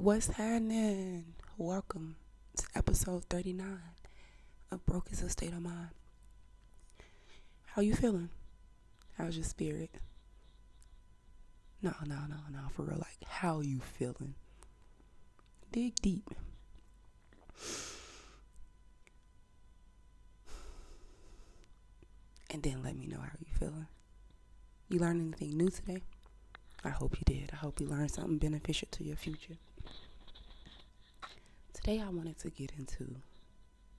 What's 0.00 0.28
happening? 0.28 1.34
Welcome 1.58 2.16
to 2.56 2.64
episode 2.74 3.24
39 3.28 3.66
of 4.72 4.86
Broke 4.86 5.12
is 5.12 5.20
a 5.20 5.28
State 5.28 5.52
of 5.52 5.60
Mind. 5.60 5.90
How 7.66 7.82
you 7.82 7.94
feeling? 7.94 8.30
How's 9.18 9.36
your 9.36 9.44
spirit? 9.44 9.90
No, 11.82 11.92
no, 12.06 12.16
no, 12.30 12.36
no, 12.50 12.60
for 12.72 12.84
real. 12.84 12.96
Like, 12.96 13.28
how 13.28 13.60
you 13.60 13.80
feeling? 13.80 14.36
Dig 15.70 15.96
deep. 16.00 16.30
And 22.50 22.62
then 22.62 22.82
let 22.82 22.96
me 22.96 23.06
know 23.06 23.20
how 23.20 23.36
you 23.38 23.52
feeling. 23.58 23.86
You 24.88 25.00
learn 25.00 25.20
anything 25.20 25.58
new 25.58 25.68
today? 25.68 26.04
I 26.82 26.88
hope 26.88 27.18
you 27.18 27.24
did. 27.26 27.50
I 27.52 27.56
hope 27.56 27.82
you 27.82 27.86
learned 27.86 28.10
something 28.10 28.38
beneficial 28.38 28.88
to 28.92 29.04
your 29.04 29.16
future. 29.16 29.58
Today 31.72 32.00
I 32.04 32.08
wanted 32.10 32.38
to 32.40 32.50
get 32.50 32.72
into 32.78 33.16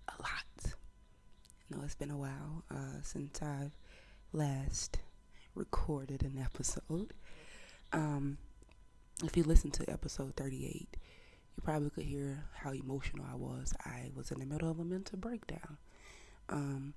a 0.08 0.22
lot. 0.22 0.76
You 1.70 1.78
know, 1.78 1.84
it's 1.84 1.96
been 1.96 2.12
a 2.12 2.18
while 2.18 2.64
uh, 2.70 3.02
since 3.02 3.42
I've 3.42 3.72
last 4.34 4.98
recorded 5.56 6.24
an 6.24 6.38
episode. 6.44 7.14
Um, 7.94 8.38
if 9.24 9.38
you 9.38 9.44
listen 9.44 9.72
to 9.72 9.90
episode 9.90 10.36
38, 10.36 10.98
you 11.56 11.64
probably 11.64 11.90
could 11.90 12.04
hear 12.04 12.46
how 12.54 12.72
emotional 12.72 13.26
I 13.32 13.36
was. 13.36 13.74
I 13.86 14.10
was 14.16 14.32
in 14.32 14.40
the 14.40 14.46
middle 14.46 14.70
of 14.70 14.80
a 14.80 14.86
mental 14.86 15.18
breakdown. 15.18 15.78
Um, 16.50 16.94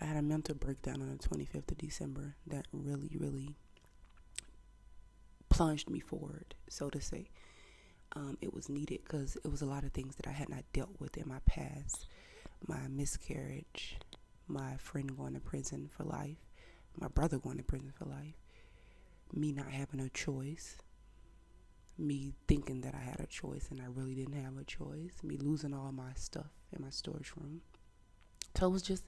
I 0.00 0.06
had 0.06 0.16
a 0.16 0.22
mental 0.22 0.54
breakdown 0.54 1.00
on 1.00 1.16
the 1.16 1.28
25th 1.28 1.70
of 1.70 1.78
December 1.78 2.34
that 2.46 2.66
really, 2.72 3.10
really 3.18 3.56
plunged 5.48 5.88
me 5.90 6.00
forward, 6.00 6.54
so 6.68 6.90
to 6.90 7.00
say. 7.00 7.28
Um, 8.14 8.36
it 8.40 8.52
was 8.52 8.68
needed 8.68 9.00
because 9.04 9.36
it 9.42 9.48
was 9.48 9.62
a 9.62 9.66
lot 9.66 9.84
of 9.84 9.92
things 9.92 10.16
that 10.16 10.26
I 10.26 10.32
had 10.32 10.48
not 10.48 10.64
dealt 10.72 10.90
with 10.98 11.16
in 11.16 11.28
my 11.28 11.38
past. 11.46 12.06
My 12.66 12.86
miscarriage, 12.88 13.96
my 14.46 14.76
friend 14.76 15.16
going 15.16 15.34
to 15.34 15.40
prison 15.40 15.88
for 15.96 16.04
life, 16.04 16.36
my 16.96 17.08
brother 17.08 17.38
going 17.38 17.56
to 17.56 17.62
prison 17.62 17.92
for 17.96 18.04
life, 18.04 18.34
me 19.32 19.52
not 19.52 19.70
having 19.70 20.00
a 20.00 20.10
choice, 20.10 20.76
me 21.98 22.34
thinking 22.46 22.82
that 22.82 22.94
I 22.94 22.98
had 23.00 23.20
a 23.20 23.26
choice 23.26 23.68
and 23.70 23.80
I 23.80 23.86
really 23.86 24.14
didn't 24.14 24.42
have 24.42 24.58
a 24.58 24.64
choice, 24.64 25.22
me 25.22 25.36
losing 25.38 25.74
all 25.74 25.92
my 25.92 26.12
stuff 26.14 26.50
in 26.76 26.82
my 26.82 26.90
storage 26.90 27.32
room. 27.36 27.62
So 28.58 28.66
it 28.66 28.70
was 28.70 28.82
just 28.82 29.04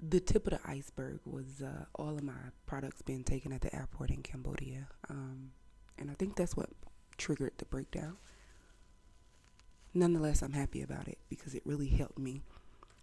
the 0.00 0.20
tip 0.20 0.46
of 0.46 0.52
the 0.52 0.70
iceberg 0.70 1.20
was 1.24 1.62
uh, 1.62 1.86
all 1.94 2.16
of 2.16 2.22
my 2.22 2.32
products 2.66 3.02
being 3.02 3.24
taken 3.24 3.52
at 3.52 3.62
the 3.62 3.74
airport 3.74 4.10
in 4.10 4.22
Cambodia. 4.22 4.88
Um, 5.08 5.52
and 5.98 6.10
I 6.10 6.14
think 6.14 6.36
that's 6.36 6.56
what 6.56 6.70
triggered 7.16 7.52
the 7.58 7.64
breakdown. 7.64 8.16
Nonetheless, 9.94 10.42
I'm 10.42 10.52
happy 10.52 10.82
about 10.82 11.08
it 11.08 11.18
because 11.28 11.54
it 11.54 11.62
really 11.64 11.88
helped 11.88 12.18
me 12.18 12.42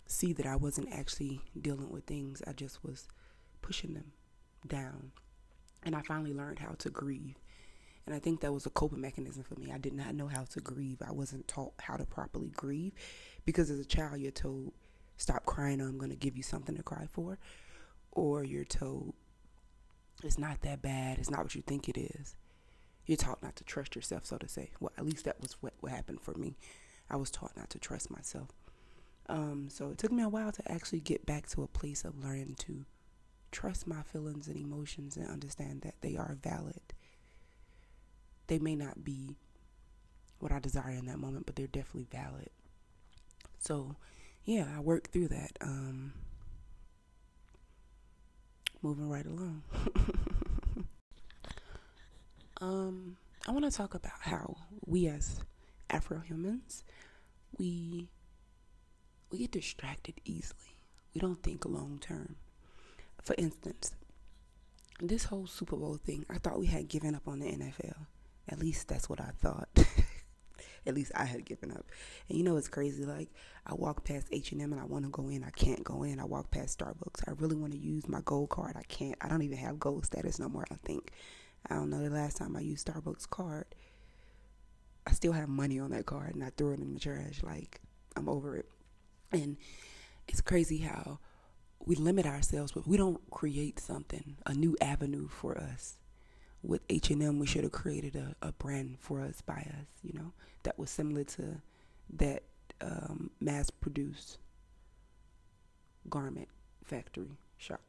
see 0.05 0.33
that 0.33 0.45
I 0.45 0.55
wasn't 0.55 0.93
actually 0.93 1.41
dealing 1.59 1.89
with 1.89 2.05
things, 2.05 2.41
I 2.45 2.51
just 2.51 2.83
was 2.83 3.07
pushing 3.61 3.93
them 3.93 4.11
down. 4.67 5.11
And 5.83 5.95
I 5.95 6.01
finally 6.01 6.33
learned 6.33 6.59
how 6.59 6.73
to 6.79 6.89
grieve. 6.89 7.35
And 8.05 8.13
I 8.13 8.19
think 8.19 8.41
that 8.41 8.53
was 8.53 8.65
a 8.65 8.69
coping 8.69 9.01
mechanism 9.01 9.43
for 9.43 9.59
me. 9.59 9.71
I 9.71 9.77
did 9.77 9.93
not 9.93 10.13
know 10.13 10.27
how 10.27 10.43
to 10.43 10.59
grieve. 10.59 11.01
I 11.05 11.11
wasn't 11.11 11.47
taught 11.47 11.73
how 11.79 11.95
to 11.95 12.05
properly 12.05 12.49
grieve 12.49 12.93
because 13.45 13.69
as 13.69 13.79
a 13.79 13.85
child, 13.85 14.19
you're 14.19 14.31
told 14.31 14.73
stop 15.17 15.45
crying 15.45 15.79
or 15.81 15.87
I'm 15.87 15.97
going 15.97 16.09
to 16.09 16.15
give 16.17 16.35
you 16.35 16.43
something 16.43 16.75
to 16.75 16.83
cry 16.83 17.07
for. 17.11 17.37
Or 18.11 18.43
you're 18.43 18.65
told 18.65 19.13
it's 20.23 20.37
not 20.37 20.61
that 20.61 20.81
bad, 20.81 21.17
it's 21.17 21.29
not 21.29 21.41
what 21.43 21.55
you 21.55 21.61
think 21.61 21.89
it 21.89 21.97
is. 21.97 22.35
You're 23.05 23.17
taught 23.17 23.43
not 23.43 23.55
to 23.57 23.63
trust 23.63 23.95
yourself, 23.95 24.25
so 24.25 24.37
to 24.37 24.47
say. 24.47 24.71
Well, 24.79 24.91
at 24.97 25.05
least 25.05 25.25
that 25.25 25.41
was 25.41 25.57
what, 25.61 25.73
what 25.81 25.91
happened 25.91 26.21
for 26.21 26.33
me. 26.35 26.55
I 27.09 27.17
was 27.17 27.29
taught 27.29 27.55
not 27.57 27.69
to 27.71 27.79
trust 27.79 28.09
myself. 28.09 28.49
Um, 29.27 29.67
so 29.69 29.89
it 29.89 29.97
took 29.97 30.11
me 30.11 30.23
a 30.23 30.29
while 30.29 30.51
to 30.51 30.71
actually 30.71 30.99
get 30.99 31.25
back 31.25 31.47
to 31.49 31.63
a 31.63 31.67
place 31.67 32.03
of 32.05 32.23
learning 32.23 32.55
to 32.59 32.85
trust 33.51 33.87
my 33.87 34.01
feelings 34.01 34.47
and 34.47 34.57
emotions 34.57 35.15
and 35.15 35.27
understand 35.27 35.81
that 35.81 35.95
they 36.01 36.17
are 36.17 36.37
valid. 36.41 36.81
They 38.47 38.59
may 38.59 38.75
not 38.75 39.03
be 39.03 39.35
what 40.39 40.51
I 40.51 40.59
desire 40.59 40.91
in 40.91 41.05
that 41.05 41.19
moment, 41.19 41.45
but 41.45 41.55
they're 41.55 41.67
definitely 41.67 42.07
valid. 42.11 42.49
So 43.59 43.95
yeah, 44.43 44.67
I 44.75 44.81
worked 44.81 45.11
through 45.11 45.29
that. 45.29 45.57
Um, 45.61 46.13
moving 48.81 49.09
right 49.09 49.25
along. 49.25 49.63
um, 52.61 53.17
I 53.47 53.51
want 53.51 53.65
to 53.65 53.71
talk 53.71 53.93
about 53.93 54.19
how 54.21 54.55
we 54.85 55.07
as 55.07 55.41
Afro 55.89 56.19
humans, 56.19 56.83
we 57.57 58.07
we 59.29 59.39
get 59.39 59.51
distracted 59.51 60.15
easily. 60.25 60.77
We 61.13 61.21
don't 61.21 61.41
think 61.41 61.65
long 61.65 61.99
term. 61.99 62.35
For 63.21 63.35
instance, 63.37 63.93
this 65.01 65.25
whole 65.25 65.47
Super 65.47 65.75
Bowl 65.75 65.97
thing, 65.97 66.25
I 66.29 66.37
thought 66.37 66.59
we 66.59 66.67
had 66.67 66.87
given 66.87 67.15
up 67.15 67.27
on 67.27 67.39
the 67.39 67.47
NFL. 67.47 68.05
At 68.49 68.59
least 68.59 68.87
that's 68.87 69.09
what 69.09 69.21
I 69.21 69.31
thought. 69.39 69.69
at 70.85 70.93
least 70.93 71.11
I 71.15 71.25
had 71.25 71.45
given 71.45 71.71
up. 71.71 71.85
And 72.29 72.37
you 72.37 72.43
know 72.43 72.57
it's 72.57 72.67
crazy. 72.67 73.05
Like 73.05 73.29
I 73.65 73.73
walk 73.73 74.03
past 74.03 74.27
H 74.31 74.51
and 74.51 74.61
M 74.61 74.71
and 74.73 74.81
I 74.81 74.85
want 74.85 75.05
to 75.05 75.11
go 75.11 75.29
in, 75.29 75.43
I 75.43 75.49
can't 75.51 75.83
go 75.83 76.03
in. 76.03 76.19
I 76.19 76.25
walk 76.25 76.51
past 76.51 76.79
Starbucks. 76.79 77.27
I 77.27 77.31
really 77.37 77.55
want 77.55 77.73
to 77.73 77.79
use 77.79 78.07
my 78.07 78.21
gold 78.25 78.49
card. 78.49 78.75
I 78.77 78.83
can't. 78.83 79.15
I 79.21 79.29
don't 79.29 79.41
even 79.41 79.57
have 79.57 79.79
gold 79.79 80.05
status 80.05 80.39
no 80.39 80.49
more. 80.49 80.65
I 80.71 80.75
think. 80.83 81.11
I 81.69 81.75
don't 81.75 81.89
know 81.89 82.01
the 82.01 82.09
last 82.09 82.37
time 82.37 82.55
I 82.55 82.61
used 82.61 82.87
Starbucks 82.87 83.29
card. 83.29 83.65
I 85.05 85.11
still 85.11 85.33
have 85.33 85.49
money 85.49 85.79
on 85.79 85.91
that 85.91 86.05
card 86.05 86.35
and 86.35 86.43
I 86.43 86.51
threw 86.55 86.73
it 86.73 86.79
in 86.79 86.93
the 86.93 86.99
trash. 86.99 87.41
Like 87.43 87.81
I'm 88.15 88.29
over 88.29 88.55
it. 88.55 88.67
And 89.31 89.57
it's 90.27 90.41
crazy 90.41 90.79
how 90.79 91.19
we 91.85 91.95
limit 91.95 92.25
ourselves, 92.25 92.71
but 92.71 92.87
we 92.87 92.97
don't 92.97 93.19
create 93.29 93.79
something, 93.79 94.37
a 94.45 94.53
new 94.53 94.77
avenue 94.79 95.27
for 95.27 95.57
us 95.57 95.97
with 96.63 96.81
H&M 96.89 97.39
we 97.39 97.45
should 97.45 97.63
have 97.63 97.73
created 97.73 98.15
a, 98.15 98.35
a 98.41 98.51
brand 98.53 98.95
for 98.99 99.21
us 99.21 99.41
by 99.41 99.53
us 99.53 99.87
you 100.01 100.13
know 100.13 100.31
that 100.63 100.79
was 100.79 100.89
similar 100.89 101.23
to 101.25 101.61
that 102.09 102.43
um, 102.81 103.29
mass 103.39 103.69
produced 103.69 104.37
garment 106.09 106.47
factory 106.83 107.37
shop 107.57 107.81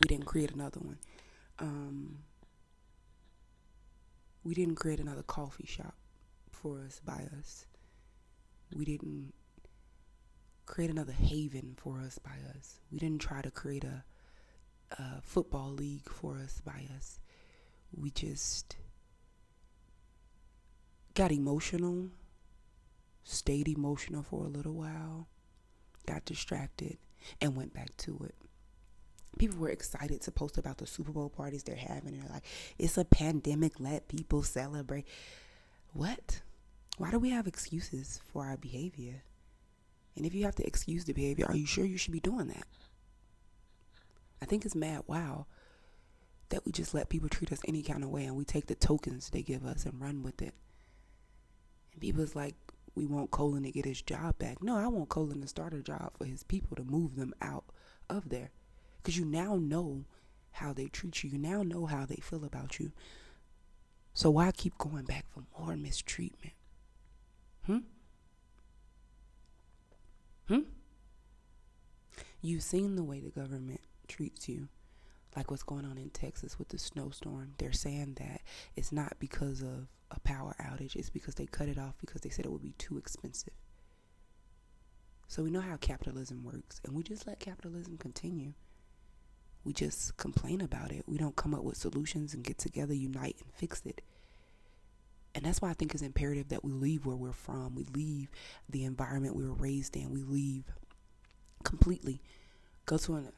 we 0.00 0.08
didn't 0.08 0.26
create 0.26 0.52
another 0.52 0.80
one 0.80 0.98
um, 1.60 2.18
we 4.46 4.54
didn't 4.54 4.76
create 4.76 5.00
another 5.00 5.24
coffee 5.24 5.66
shop 5.66 5.94
for 6.52 6.80
us 6.80 7.00
by 7.04 7.26
us. 7.36 7.66
We 8.74 8.84
didn't 8.84 9.32
create 10.66 10.88
another 10.88 11.12
haven 11.12 11.74
for 11.76 11.98
us 11.98 12.18
by 12.20 12.36
us. 12.56 12.78
We 12.92 12.98
didn't 12.98 13.20
try 13.20 13.42
to 13.42 13.50
create 13.50 13.82
a, 13.82 14.04
a 14.92 15.20
football 15.22 15.70
league 15.70 16.08
for 16.08 16.38
us 16.38 16.60
by 16.64 16.86
us. 16.96 17.18
We 17.92 18.10
just 18.10 18.76
got 21.14 21.32
emotional, 21.32 22.10
stayed 23.24 23.66
emotional 23.66 24.22
for 24.22 24.44
a 24.44 24.48
little 24.48 24.74
while, 24.74 25.26
got 26.06 26.24
distracted, 26.24 26.98
and 27.40 27.56
went 27.56 27.74
back 27.74 27.96
to 27.98 28.20
it. 28.24 28.34
People 29.38 29.58
were 29.58 29.68
excited 29.68 30.22
to 30.22 30.30
post 30.30 30.56
about 30.56 30.78
the 30.78 30.86
Super 30.86 31.12
Bowl 31.12 31.28
parties 31.28 31.62
they're 31.62 31.76
having. 31.76 32.18
They're 32.18 32.30
like, 32.30 32.44
it's 32.78 32.96
a 32.96 33.04
pandemic, 33.04 33.78
let 33.78 34.08
people 34.08 34.42
celebrate. 34.42 35.06
What? 35.92 36.40
Why 36.96 37.10
do 37.10 37.18
we 37.18 37.30
have 37.30 37.46
excuses 37.46 38.20
for 38.32 38.46
our 38.46 38.56
behavior? 38.56 39.22
And 40.16 40.24
if 40.24 40.34
you 40.34 40.44
have 40.44 40.54
to 40.56 40.66
excuse 40.66 41.04
the 41.04 41.12
behavior, 41.12 41.46
are 41.46 41.56
you 41.56 41.66
sure 41.66 41.84
you 41.84 41.98
should 41.98 42.12
be 42.12 42.20
doing 42.20 42.48
that? 42.48 42.66
I 44.40 44.46
think 44.46 44.64
it's 44.64 44.74
mad 44.74 45.02
wow 45.06 45.46
that 46.48 46.64
we 46.64 46.72
just 46.72 46.94
let 46.94 47.08
people 47.08 47.28
treat 47.28 47.52
us 47.52 47.60
any 47.66 47.82
kind 47.82 48.04
of 48.04 48.10
way 48.10 48.24
and 48.24 48.36
we 48.36 48.44
take 48.44 48.66
the 48.66 48.74
tokens 48.74 49.30
they 49.30 49.42
give 49.42 49.66
us 49.66 49.84
and 49.84 50.00
run 50.00 50.22
with 50.22 50.40
it. 50.40 50.54
And 51.92 52.00
people's 52.00 52.36
like, 52.36 52.54
we 52.94 53.04
want 53.04 53.30
Colin 53.30 53.64
to 53.64 53.70
get 53.70 53.84
his 53.84 54.00
job 54.00 54.38
back. 54.38 54.62
No, 54.62 54.76
I 54.76 54.86
want 54.86 55.08
Colin 55.08 55.42
to 55.42 55.48
start 55.48 55.74
a 55.74 55.82
job 55.82 56.12
for 56.16 56.24
his 56.24 56.42
people 56.42 56.76
to 56.76 56.84
move 56.84 57.16
them 57.16 57.34
out 57.42 57.64
of 58.08 58.28
there. 58.30 58.50
Because 59.06 59.18
you 59.18 59.24
now 59.24 59.54
know 59.54 60.04
how 60.50 60.72
they 60.72 60.86
treat 60.86 61.22
you. 61.22 61.30
You 61.30 61.38
now 61.38 61.62
know 61.62 61.86
how 61.86 62.06
they 62.06 62.16
feel 62.16 62.44
about 62.44 62.80
you. 62.80 62.90
So 64.14 64.30
why 64.30 64.50
keep 64.50 64.76
going 64.78 65.04
back 65.04 65.26
for 65.32 65.44
more 65.56 65.76
mistreatment? 65.76 66.54
Hmm? 67.66 67.78
Hmm? 70.48 70.62
You've 72.42 72.64
seen 72.64 72.96
the 72.96 73.04
way 73.04 73.20
the 73.20 73.30
government 73.30 73.80
treats 74.08 74.48
you 74.48 74.66
like 75.36 75.52
what's 75.52 75.62
going 75.62 75.84
on 75.84 75.98
in 75.98 76.10
Texas 76.10 76.58
with 76.58 76.70
the 76.70 76.78
snowstorm. 76.78 77.52
They're 77.58 77.70
saying 77.70 78.14
that 78.18 78.40
it's 78.74 78.90
not 78.90 79.20
because 79.20 79.62
of 79.62 79.86
a 80.10 80.18
power 80.24 80.56
outage, 80.60 80.96
it's 80.96 81.10
because 81.10 81.36
they 81.36 81.46
cut 81.46 81.68
it 81.68 81.78
off 81.78 81.94
because 82.00 82.22
they 82.22 82.30
said 82.30 82.44
it 82.44 82.50
would 82.50 82.60
be 82.60 82.74
too 82.76 82.98
expensive. 82.98 83.54
So 85.28 85.44
we 85.44 85.52
know 85.52 85.60
how 85.60 85.76
capitalism 85.76 86.42
works, 86.42 86.80
and 86.84 86.92
we 86.92 87.04
just 87.04 87.24
let 87.24 87.38
capitalism 87.38 87.98
continue. 87.98 88.54
We 89.66 89.72
just 89.72 90.16
complain 90.16 90.60
about 90.60 90.92
it. 90.92 91.02
We 91.08 91.18
don't 91.18 91.34
come 91.34 91.52
up 91.52 91.64
with 91.64 91.76
solutions 91.76 92.32
and 92.32 92.44
get 92.44 92.56
together, 92.56 92.94
unite, 92.94 93.36
and 93.42 93.52
fix 93.52 93.82
it. 93.84 94.00
And 95.34 95.44
that's 95.44 95.60
why 95.60 95.70
I 95.70 95.72
think 95.72 95.92
it's 95.92 96.04
imperative 96.04 96.50
that 96.50 96.64
we 96.64 96.70
leave 96.70 97.04
where 97.04 97.16
we're 97.16 97.32
from. 97.32 97.74
We 97.74 97.84
leave 97.92 98.30
the 98.70 98.84
environment 98.84 99.34
we 99.34 99.44
were 99.44 99.52
raised 99.52 99.96
in. 99.96 100.12
We 100.12 100.22
leave 100.22 100.72
completely, 101.64 102.22
go 102.86 102.96
to 102.96 103.16
an 103.16 103.32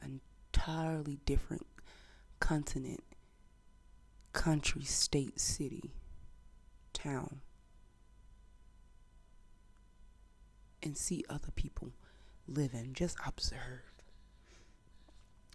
entirely 0.53 1.17
different 1.25 1.65
continent, 2.39 3.03
country, 4.31 4.83
state, 4.83 5.39
city, 5.39 5.95
town, 6.93 7.41
and 10.83 10.95
see 10.95 11.25
other 11.27 11.51
people 11.55 11.91
living. 12.47 12.93
Just 12.93 13.17
observe. 13.25 13.88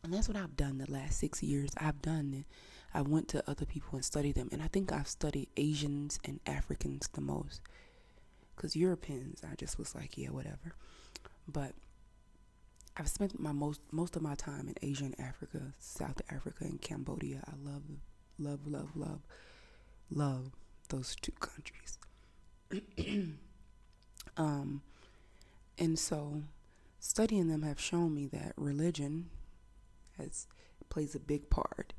And 0.05 0.12
that's 0.12 0.29
what 0.29 0.37
I've 0.37 0.56
done 0.56 0.77
the 0.77 0.91
last 0.91 1.19
six 1.19 1.43
years. 1.43 1.71
I've 1.79 2.03
done. 2.03 2.45
I 2.93 3.01
went 3.01 3.27
to 3.29 3.43
other 3.51 3.65
people 3.65 3.97
and 3.97 4.05
studied 4.05 4.35
them. 4.35 4.51
And 4.53 4.62
I 4.62 4.69
think 4.69 4.93
I've 4.93 5.09
studied 5.09 5.49
Asians 5.56 6.21
and 6.27 6.41
Africans 6.47 7.09
the 7.15 7.23
most. 7.23 7.62
Because 8.55 8.77
Europeans, 8.77 9.43
I 9.51 9.55
just 9.56 9.79
was 9.79 9.95
like, 9.95 10.19
yeah, 10.19 10.29
whatever. 10.29 10.75
But 11.49 11.73
I've 12.97 13.09
spent 13.09 13.41
my 13.41 13.51
most 13.51 13.81
most 13.91 14.15
of 14.15 14.23
my 14.23 14.35
time 14.35 14.69
in 14.69 14.75
Asia 14.89 15.06
and 15.06 15.19
Africa, 15.19 15.73
South 15.79 16.21
Africa 16.31 16.65
and 16.65 16.81
Cambodia. 16.81 17.43
I 17.47 17.69
love, 17.69 17.83
love, 18.39 18.67
love, 18.67 18.91
love, 18.95 19.21
love 20.11 20.50
those 20.91 21.17
two 21.17 21.33
countries. 21.33 21.99
um, 24.37 24.83
and 25.79 25.99
so, 25.99 26.43
studying 27.00 27.49
them 27.49 27.62
have 27.62 27.81
shown 27.81 28.15
me 28.15 28.27
that 28.27 28.53
religion 28.57 29.31
has 30.19 30.46
plays 30.90 31.14
a 31.14 31.20
big 31.20 31.50
part 31.50 31.93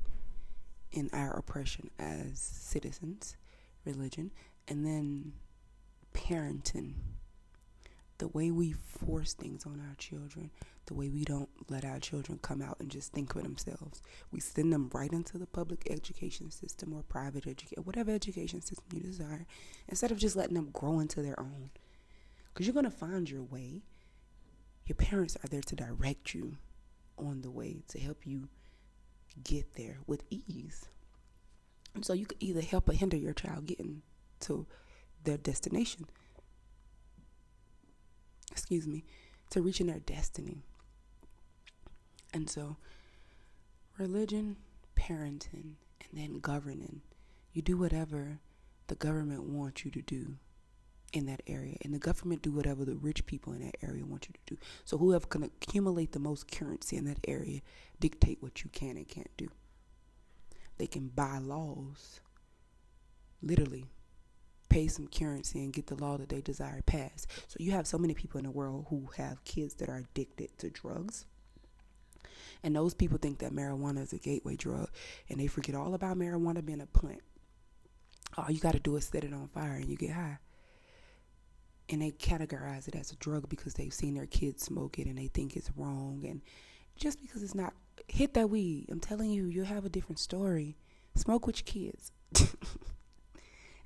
in 0.92 1.10
our 1.12 1.36
oppression 1.36 1.90
as 1.98 2.38
citizens, 2.38 3.36
religion, 3.84 4.30
and 4.68 4.86
then 4.86 5.32
parenting. 6.14 6.94
The 8.18 8.28
way 8.28 8.50
we 8.50 8.72
force 8.72 9.34
things 9.34 9.66
on 9.66 9.84
our 9.86 9.94
children, 9.96 10.50
the 10.86 10.94
way 10.94 11.10
we 11.10 11.24
don't 11.24 11.50
let 11.68 11.84
our 11.84 11.98
children 11.98 12.38
come 12.40 12.62
out 12.62 12.78
and 12.80 12.90
just 12.90 13.12
think 13.12 13.34
for 13.34 13.42
themselves. 13.42 14.00
We 14.30 14.40
send 14.40 14.72
them 14.72 14.88
right 14.94 15.12
into 15.12 15.36
the 15.36 15.46
public 15.46 15.86
education 15.90 16.50
system 16.50 16.94
or 16.94 17.02
private 17.02 17.46
education, 17.46 17.84
whatever 17.84 18.12
education 18.12 18.62
system 18.62 18.86
you 18.94 19.02
desire, 19.02 19.46
instead 19.88 20.10
of 20.10 20.18
just 20.18 20.36
letting 20.36 20.54
them 20.54 20.70
grow 20.72 21.00
into 21.00 21.20
their 21.20 21.38
own. 21.38 21.70
Because 22.54 22.66
you're 22.66 22.72
going 22.72 22.84
to 22.84 22.90
find 22.90 23.28
your 23.28 23.42
way. 23.42 23.82
Your 24.86 24.96
parents 24.96 25.36
are 25.36 25.48
there 25.48 25.60
to 25.62 25.76
direct 25.76 26.32
you 26.32 26.56
on 27.18 27.42
the 27.42 27.50
way 27.50 27.82
to 27.88 27.98
help 27.98 28.26
you 28.26 28.48
get 29.42 29.74
there 29.74 29.98
with 30.06 30.24
ease. 30.30 30.88
And 31.94 32.04
so 32.04 32.12
you 32.12 32.26
could 32.26 32.42
either 32.42 32.60
help 32.60 32.88
or 32.88 32.92
hinder 32.92 33.16
your 33.16 33.32
child 33.32 33.66
getting 33.66 34.02
to 34.40 34.66
their 35.24 35.36
destination. 35.36 36.06
Excuse 38.50 38.86
me, 38.86 39.04
to 39.50 39.62
reaching 39.62 39.86
their 39.86 39.98
destiny. 39.98 40.62
And 42.32 42.48
so, 42.50 42.76
religion, 43.98 44.56
parenting, 44.94 45.76
and 46.00 46.10
then 46.12 46.40
governing. 46.40 47.00
You 47.52 47.62
do 47.62 47.76
whatever 47.76 48.40
the 48.88 48.94
government 48.94 49.44
wants 49.44 49.84
you 49.84 49.90
to 49.92 50.02
do 50.02 50.36
in 51.16 51.24
that 51.26 51.42
area 51.46 51.76
and 51.82 51.94
the 51.94 51.98
government 51.98 52.42
do 52.42 52.52
whatever 52.52 52.84
the 52.84 52.94
rich 52.94 53.24
people 53.24 53.54
in 53.54 53.60
that 53.64 53.76
area 53.82 54.04
want 54.04 54.28
you 54.28 54.34
to 54.34 54.54
do. 54.54 54.60
So 54.84 54.98
whoever 54.98 55.26
can 55.26 55.42
accumulate 55.42 56.12
the 56.12 56.18
most 56.18 56.50
currency 56.50 56.96
in 56.96 57.06
that 57.06 57.20
area 57.26 57.62
dictate 57.98 58.42
what 58.42 58.62
you 58.62 58.70
can 58.70 58.98
and 58.98 59.08
can't 59.08 59.34
do. 59.38 59.48
They 60.76 60.86
can 60.86 61.08
buy 61.08 61.38
laws 61.38 62.20
literally 63.42 63.86
pay 64.68 64.88
some 64.88 65.06
currency 65.06 65.60
and 65.60 65.72
get 65.72 65.86
the 65.86 65.94
law 65.94 66.18
that 66.18 66.28
they 66.28 66.42
desire 66.42 66.82
passed. 66.82 67.28
So 67.48 67.56
you 67.60 67.72
have 67.72 67.86
so 67.86 67.96
many 67.96 68.12
people 68.12 68.38
in 68.38 68.44
the 68.44 68.50
world 68.50 68.86
who 68.90 69.08
have 69.16 69.44
kids 69.44 69.74
that 69.74 69.88
are 69.88 70.04
addicted 70.10 70.58
to 70.58 70.68
drugs 70.68 71.24
and 72.62 72.76
those 72.76 72.92
people 72.92 73.16
think 73.16 73.38
that 73.38 73.52
marijuana 73.52 74.02
is 74.02 74.12
a 74.12 74.18
gateway 74.18 74.56
drug 74.56 74.90
and 75.30 75.40
they 75.40 75.46
forget 75.46 75.74
all 75.74 75.94
about 75.94 76.18
marijuana 76.18 76.64
being 76.64 76.80
a 76.82 76.86
plant. 76.86 77.22
All 78.36 78.50
you 78.50 78.60
got 78.60 78.72
to 78.72 78.80
do 78.80 78.96
is 78.96 79.06
set 79.06 79.24
it 79.24 79.32
on 79.32 79.48
fire 79.48 79.76
and 79.76 79.88
you 79.88 79.96
get 79.96 80.10
high 80.10 80.38
and 81.88 82.02
they 82.02 82.10
categorize 82.10 82.88
it 82.88 82.96
as 82.96 83.12
a 83.12 83.16
drug 83.16 83.48
because 83.48 83.74
they've 83.74 83.94
seen 83.94 84.14
their 84.14 84.26
kids 84.26 84.64
smoke 84.64 84.98
it 84.98 85.06
and 85.06 85.18
they 85.18 85.28
think 85.28 85.56
it's 85.56 85.70
wrong. 85.76 86.24
And 86.26 86.42
just 86.96 87.20
because 87.20 87.42
it's 87.42 87.54
not 87.54 87.74
hit 88.08 88.34
that 88.34 88.50
weed. 88.50 88.86
I'm 88.90 89.00
telling 89.00 89.30
you 89.30 89.46
you'll 89.46 89.66
have 89.66 89.84
a 89.84 89.90
different 89.90 90.18
story. 90.18 90.76
Smoke 91.14 91.46
with 91.46 91.58
your 91.58 91.90
kids. 91.90 92.12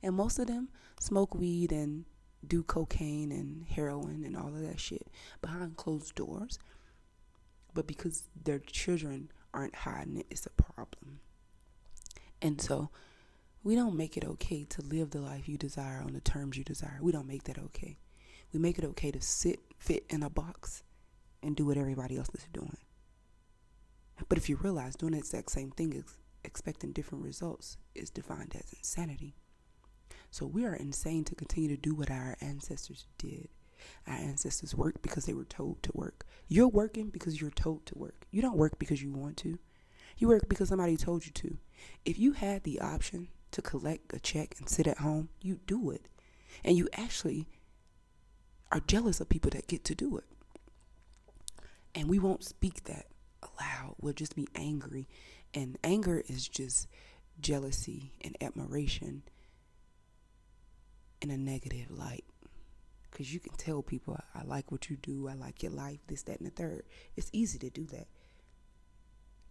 And 0.02 0.14
most 0.14 0.38
of 0.38 0.46
them 0.46 0.68
smoke 0.98 1.34
weed 1.34 1.72
and 1.72 2.04
do 2.46 2.62
cocaine 2.62 3.30
and 3.32 3.66
heroin 3.66 4.24
and 4.24 4.36
all 4.36 4.48
of 4.48 4.60
that 4.62 4.80
shit 4.80 5.08
behind 5.42 5.76
closed 5.76 6.14
doors. 6.14 6.58
But 7.74 7.86
because 7.86 8.24
their 8.42 8.58
children 8.58 9.30
aren't 9.52 9.74
hiding 9.74 10.16
it 10.16 10.26
it's 10.30 10.46
a 10.46 10.50
problem. 10.50 11.20
And 12.40 12.60
so 12.60 12.90
we 13.62 13.74
don't 13.74 13.96
make 13.96 14.16
it 14.16 14.24
okay 14.24 14.64
to 14.64 14.82
live 14.82 15.10
the 15.10 15.20
life 15.20 15.48
you 15.48 15.58
desire 15.58 16.02
on 16.04 16.12
the 16.14 16.20
terms 16.20 16.56
you 16.56 16.64
desire. 16.64 16.98
We 17.02 17.12
don't 17.12 17.28
make 17.28 17.44
that 17.44 17.58
okay. 17.58 17.98
We 18.52 18.58
make 18.58 18.78
it 18.78 18.84
okay 18.84 19.10
to 19.10 19.20
sit, 19.20 19.60
fit 19.78 20.04
in 20.08 20.22
a 20.22 20.30
box, 20.30 20.82
and 21.42 21.54
do 21.54 21.66
what 21.66 21.76
everybody 21.76 22.16
else 22.16 22.30
is 22.34 22.46
doing. 22.52 22.78
But 24.28 24.38
if 24.38 24.48
you 24.48 24.56
realize 24.56 24.96
doing 24.96 25.12
the 25.12 25.18
exact 25.18 25.50
same 25.50 25.70
thing, 25.70 25.92
is 25.92 26.04
expecting 26.44 26.92
different 26.92 27.24
results, 27.24 27.76
is 27.94 28.10
defined 28.10 28.54
as 28.54 28.72
insanity. 28.72 29.34
So 30.30 30.46
we 30.46 30.64
are 30.64 30.74
insane 30.74 31.24
to 31.24 31.34
continue 31.34 31.68
to 31.68 31.76
do 31.76 31.94
what 31.94 32.10
our 32.10 32.36
ancestors 32.40 33.06
did. 33.18 33.48
Our 34.06 34.14
ancestors 34.14 34.74
worked 34.74 35.02
because 35.02 35.24
they 35.24 35.34
were 35.34 35.44
told 35.44 35.82
to 35.82 35.92
work. 35.94 36.26
You're 36.48 36.68
working 36.68 37.10
because 37.10 37.40
you're 37.40 37.50
told 37.50 37.86
to 37.86 37.98
work. 37.98 38.26
You 38.30 38.42
don't 38.42 38.56
work 38.56 38.78
because 38.78 39.02
you 39.02 39.12
want 39.12 39.36
to. 39.38 39.58
You 40.18 40.28
work 40.28 40.48
because 40.48 40.68
somebody 40.68 40.96
told 40.96 41.26
you 41.26 41.32
to. 41.32 41.58
If 42.04 42.18
you 42.18 42.32
had 42.32 42.62
the 42.62 42.80
option 42.80 43.28
to 43.52 43.62
collect 43.62 44.12
a 44.14 44.20
check 44.20 44.54
and 44.58 44.68
sit 44.68 44.86
at 44.86 44.98
home, 44.98 45.28
you 45.40 45.60
do 45.66 45.90
it. 45.90 46.06
And 46.64 46.76
you 46.76 46.88
actually 46.94 47.48
are 48.72 48.80
jealous 48.80 49.20
of 49.20 49.28
people 49.28 49.50
that 49.52 49.66
get 49.66 49.84
to 49.84 49.94
do 49.94 50.16
it. 50.18 50.24
And 51.94 52.08
we 52.08 52.18
won't 52.18 52.44
speak 52.44 52.84
that 52.84 53.06
aloud. 53.42 53.96
We'll 54.00 54.12
just 54.12 54.36
be 54.36 54.48
angry. 54.54 55.08
And 55.52 55.78
anger 55.82 56.22
is 56.28 56.46
just 56.46 56.86
jealousy 57.40 58.12
and 58.22 58.36
admiration 58.40 59.22
in 61.20 61.30
a 61.30 61.36
negative 61.36 61.90
light. 61.90 62.24
Because 63.10 63.34
you 63.34 63.40
can 63.40 63.54
tell 63.54 63.82
people, 63.82 64.18
I 64.34 64.44
like 64.44 64.70
what 64.70 64.88
you 64.88 64.96
do, 64.96 65.28
I 65.28 65.34
like 65.34 65.62
your 65.62 65.72
life, 65.72 65.98
this, 66.06 66.22
that, 66.22 66.38
and 66.38 66.46
the 66.46 66.52
third. 66.52 66.84
It's 67.16 67.30
easy 67.32 67.58
to 67.58 67.70
do 67.70 67.84
that. 67.86 68.06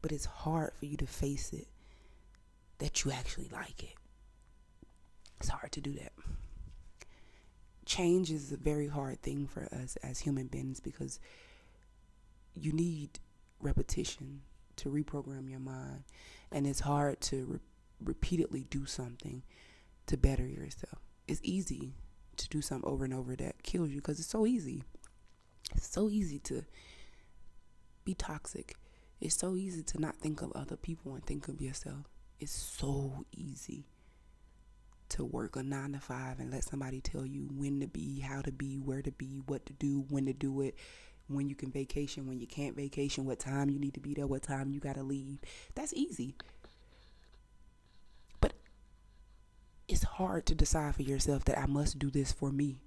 But 0.01 0.13
it's 0.13 0.25
hard 0.25 0.72
for 0.79 0.86
you 0.86 0.96
to 0.98 1.06
face 1.06 1.51
it 1.51 1.68
that 2.79 3.03
you 3.03 3.12
actually 3.12 3.50
like 3.51 3.83
it. 3.83 3.95
It's 5.39 5.50
hard 5.50 5.71
to 5.74 5.81
do 5.81 5.93
that. 5.93 6.12
Change 7.86 8.31
is 8.31 8.51
a 8.51 8.57
very 8.57 8.88
hard 8.88 9.21
thing 9.21 9.48
for 9.48 9.67
us 9.74 9.95
as 10.03 10.19
human 10.19 10.48
beings 10.48 10.79
because 10.79 11.19
you 12.53 12.71
need 12.74 13.19
repetition 13.62 14.41
to 14.77 14.89
reprogram 14.89 15.50
your 15.50 15.59
mind, 15.59 16.03
and 16.51 16.65
it's 16.67 16.81
hard 16.81 17.19
to 17.21 17.45
re- 17.45 17.59
repeatedly 18.03 18.65
do 18.69 18.86
something 18.86 19.43
to 20.07 20.17
better 20.17 20.45
yourself. 20.48 21.00
It's 21.27 21.41
easy 21.43 21.93
to 22.38 22.48
do 22.50 22.62
something 22.62 22.89
over 22.89 23.03
and 23.03 23.13
over 23.13 23.36
that 23.36 23.63
kills 23.63 23.89
you 23.89 23.98
because 23.98 24.19
it's 24.19 24.29
so 24.29 24.45
easy. 24.45 24.83
It's 25.75 25.89
so 25.89 26.09
easy 26.09 26.39
to 26.39 26.63
be 28.05 28.13
toxic. 28.13 28.75
It's 29.19 29.36
so 29.36 29.55
easy 29.55 29.83
to 29.83 30.00
not 30.00 30.17
think 30.17 30.41
of 30.41 30.51
other 30.53 30.77
people 30.77 31.13
and 31.13 31.25
think 31.25 31.48
of 31.48 31.62
yourself. 31.62 32.07
It's 32.39 32.51
so 32.53 33.25
easy 33.36 33.86
to 35.10 35.25
work 35.25 35.55
a 35.55 35.63
nine 35.63 35.93
to 35.93 36.00
five 36.00 36.39
and 36.39 36.51
let 36.51 36.63
somebody 36.63 37.01
tell 37.01 37.25
you 37.25 37.50
when 37.51 37.81
to 37.81 37.88
be, 37.88 38.19
how 38.19 38.41
to 38.41 38.51
be, 38.51 38.77
where 38.77 39.01
to 39.01 39.12
be, 39.12 39.41
what 39.48 39.65
to 39.65 39.74
do, 39.74 40.05
when 40.10 40.25
to 40.27 40.34
do 40.34 40.62
it, 40.62 40.75
when 41.27 41.50
you 41.50 41.55
can 41.55 41.72
vacation, 41.72 42.27
when 42.27 42.39
you 42.39 42.48
can't 42.48 42.75
vacation, 42.75 43.25
what 43.25 43.39
time 43.39 43.69
you 43.69 43.79
need 43.79 43.93
to 43.96 44.00
be 44.00 44.13
there, 44.13 44.27
what 44.27 44.43
time 44.43 44.72
you 44.72 44.79
got 44.79 44.96
to 44.96 45.03
leave. 45.03 45.39
That's 45.75 45.93
easy. 45.93 46.36
But 48.39 48.53
it's 49.88 50.03
hard 50.03 50.46
to 50.48 50.55
decide 50.55 50.96
for 50.96 51.03
yourself 51.03 51.46
that 51.46 51.60
I 51.60 51.65
must 51.65 52.00
do 52.00 52.10
this 52.10 52.31
for 52.31 52.51
me 52.51 52.77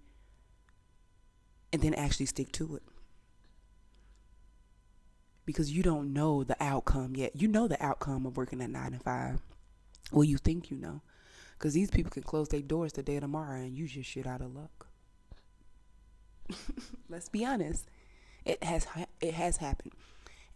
and 1.73 1.83
then 1.83 1.95
actually 1.95 2.27
stick 2.27 2.53
to 2.53 2.77
it 2.77 2.83
because 5.45 5.71
you 5.71 5.83
don't 5.83 6.13
know 6.13 6.45
the 6.45 6.57
outcome 6.63 7.17
yet. 7.17 7.35
You 7.35 7.49
know 7.49 7.69
the 7.69 7.83
outcome 7.85 8.27
of 8.27 8.37
working 8.37 8.61
at 8.61 8.71
nine 8.71 8.93
to 8.93 8.99
five. 8.99 9.41
Well, 10.11 10.25
you 10.25 10.37
think 10.39 10.71
you 10.71 10.77
know, 10.77 11.03
because 11.59 11.75
these 11.75 11.91
people 11.91 12.11
can 12.11 12.23
close 12.23 12.49
their 12.49 12.61
doors 12.61 12.93
today 12.93 13.17
or 13.17 13.21
tomorrow, 13.21 13.61
and 13.61 13.77
you 13.77 13.87
just 13.87 14.09
shit 14.09 14.27
out 14.27 14.41
of 14.43 14.55
luck. 14.55 14.87
Let's 17.09 17.29
be 17.29 17.45
honest. 17.45 17.87
It 18.45 18.63
has 18.63 18.87
it 19.21 19.35
has 19.35 19.59
happened, 19.59 19.93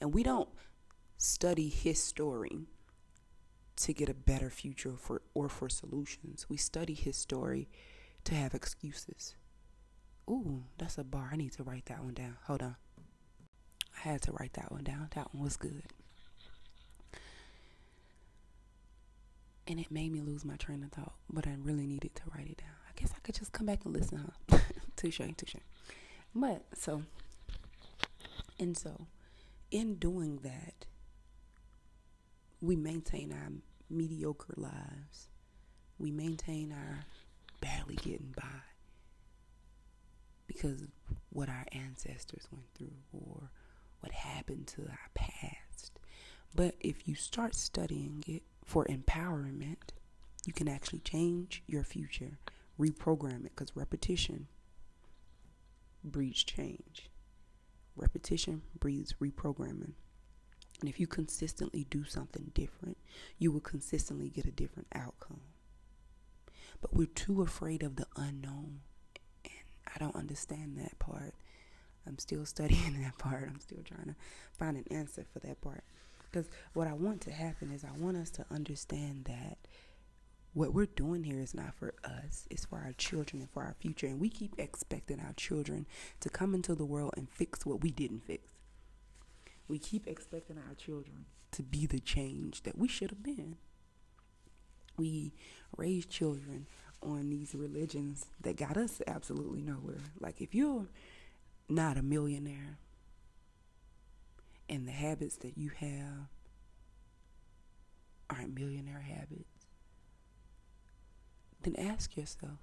and 0.00 0.12
we 0.12 0.23
don't 0.23 0.49
study 1.16 1.69
history 1.69 2.66
to 3.76 3.93
get 3.93 4.09
a 4.09 4.14
better 4.14 4.50
future 4.50 4.95
for 4.97 5.23
or 5.35 5.49
for 5.49 5.69
solutions. 5.69 6.47
We 6.49 6.57
study 6.57 6.95
his 6.95 7.16
story 7.16 7.69
to 8.25 8.35
have 8.35 8.55
excuses. 8.55 9.37
Ooh, 10.28 10.64
that's 10.78 10.99
a 10.99 11.05
bar. 11.05 11.31
I 11.33 11.37
need 11.37 11.52
to 11.52 11.62
write 11.62 11.87
that 11.87 12.02
one 12.02 12.14
down. 12.14 12.37
Hold 12.47 12.62
on. 12.62 12.76
I 13.97 14.09
had 14.09 14.23
to 14.23 14.33
write 14.33 14.55
that 14.55 14.71
one 14.73 14.85
down. 14.85 15.09
That 15.15 15.35
one 15.35 15.45
was 15.45 15.57
good. 15.57 15.85
And 19.69 19.81
it 19.81 19.91
made 19.91 20.12
me 20.12 20.21
lose 20.21 20.45
my 20.45 20.57
train 20.57 20.85
of 20.85 20.93
thought, 20.93 21.15
but 21.29 21.47
I 21.47 21.57
really 21.61 21.87
needed 21.87 22.15
to 22.15 22.23
write 22.35 22.47
it 22.49 22.59
down. 22.59 22.76
I 22.88 22.93
guess 23.00 23.12
I 23.17 23.19
could 23.21 23.35
just 23.35 23.53
come 23.53 23.67
back 23.67 23.85
and 23.85 23.93
listen, 23.95 24.31
huh? 24.50 24.59
touche, 24.97 25.21
touche. 25.37 25.57
But 26.35 26.62
so, 26.75 27.03
and 28.61 28.76
so, 28.76 29.07
in 29.73 29.97
doing 29.97 30.38
that, 30.45 30.87
we 32.61 32.76
maintain 32.76 33.33
our 33.33 33.50
mediocre 33.91 34.55
lives. 34.57 35.29
We 35.99 36.11
maintain 36.12 36.73
our 36.73 37.05
barely 37.61 37.97
getting 37.97 38.35
by 38.37 38.62
because 40.47 40.83
what 41.31 41.49
our 41.49 41.65
ancestors 41.73 42.47
went 42.53 42.67
through 42.75 42.93
or 43.12 43.50
what 44.07 44.15
happened 44.15 44.69
to 44.69 44.83
our 44.83 45.11
past. 45.15 45.91
But 46.55 46.77
if 46.79 47.09
you 47.09 47.17
start 47.17 47.57
studying 47.57 48.23
it 48.29 48.45
for 48.65 48.85
empowerment, 48.85 49.91
you 50.47 50.53
can 50.53 50.69
actually 50.69 51.01
change 51.01 51.65
your 51.67 51.83
future, 51.83 52.39
reprogram 52.79 53.45
it 53.45 53.57
because 53.57 53.75
repetition 53.75 54.47
breeds 56.05 56.45
change. 56.45 57.11
Repetition 57.97 58.63
breeds 58.79 59.15
reprogramming. 59.15 59.95
And 60.81 60.89
if 60.89 61.01
you 61.01 61.09
consistently 61.09 61.85
do 61.91 62.05
something 62.05 62.53
different, 62.55 62.99
you 63.39 63.51
will 63.51 63.61
consistently 63.61 64.29
get 64.29 64.45
a 64.45 64.53
different 64.53 64.87
outcome. 64.95 65.41
But 66.81 66.95
we're 66.95 67.07
too 67.07 67.43
afraid 67.43 67.83
of 67.83 67.97
the 67.97 68.07
unknown. 68.15 68.83
And 69.45 69.65
I 69.93 69.99
don't 69.99 70.15
understand 70.15 70.79
that 70.79 70.97
part. 71.01 71.35
I'm 72.07 72.19
still 72.19 72.45
studying 72.47 73.01
that 73.03 73.19
part. 73.19 73.45
I'm 73.49 73.61
still 73.61 73.83
trying 73.85 74.09
to 74.09 74.17
find 74.53 74.77
an 74.77 74.85
answer 74.91 75.25
for 75.33 75.41
that 75.41 75.61
part. 75.61 75.85
Because 76.31 76.51
what 76.75 76.87
I 76.87 76.93
want 76.93 77.21
to 77.23 77.31
happen 77.31 77.71
is 77.71 77.85
I 77.85 77.99
want 77.99 78.17
us 78.17 78.31
to 78.33 78.45
understand 78.51 79.25
that 79.25 79.59
what 80.53 80.73
we're 80.73 80.87
doing 80.87 81.23
here 81.23 81.39
is 81.41 81.55
not 81.55 81.75
for 81.75 81.95
us, 82.03 82.47
it's 82.51 82.65
for 82.65 82.79
our 82.79 82.93
children 82.93 83.43
and 83.43 83.51
for 83.51 83.63
our 83.63 83.75
future. 83.79 84.07
And 84.07 84.19
we 84.19 84.31
keep 84.31 84.55
expecting 84.59 85.21
our 85.21 85.35
children 85.35 85.87
to 86.21 86.31
come 86.31 86.55
into 86.55 86.75
the 86.75 86.85
world 86.85 87.13
and 87.17 87.29
fix 87.29 87.67
what 87.67 87.83
we 87.83 87.91
didn't 87.91 88.25
fix. 88.27 88.53
We 89.69 89.79
keep 89.79 90.07
expecting 90.07 90.57
our 90.57 90.75
children 90.75 91.27
to 91.53 91.63
be 91.63 91.87
the 91.87 92.01
change 92.01 92.63
that 92.63 92.79
we 92.79 92.89
should 92.89 93.11
have 93.11 93.23
been. 93.23 93.57
We 94.97 95.35
raise 95.77 96.07
children 96.07 96.67
on 97.03 97.29
these 97.29 97.55
religions 97.55 98.27
that 98.41 98.57
got 98.57 98.77
us 98.77 99.03
absolutely 99.07 99.63
nowhere. 99.63 100.01
Like, 100.21 100.41
if 100.41 100.55
you're 100.55 100.87
not 101.69 101.97
a 101.97 102.03
millionaire 102.03 102.79
and 104.69 104.87
the 104.87 104.93
habits 104.93 105.37
that 105.37 105.57
you 105.57 105.71
have 105.79 106.29
aren't 108.29 108.55
millionaire 108.55 109.01
habits, 109.01 109.67
then 111.63 111.77
ask 111.77 112.17
yourself 112.17 112.59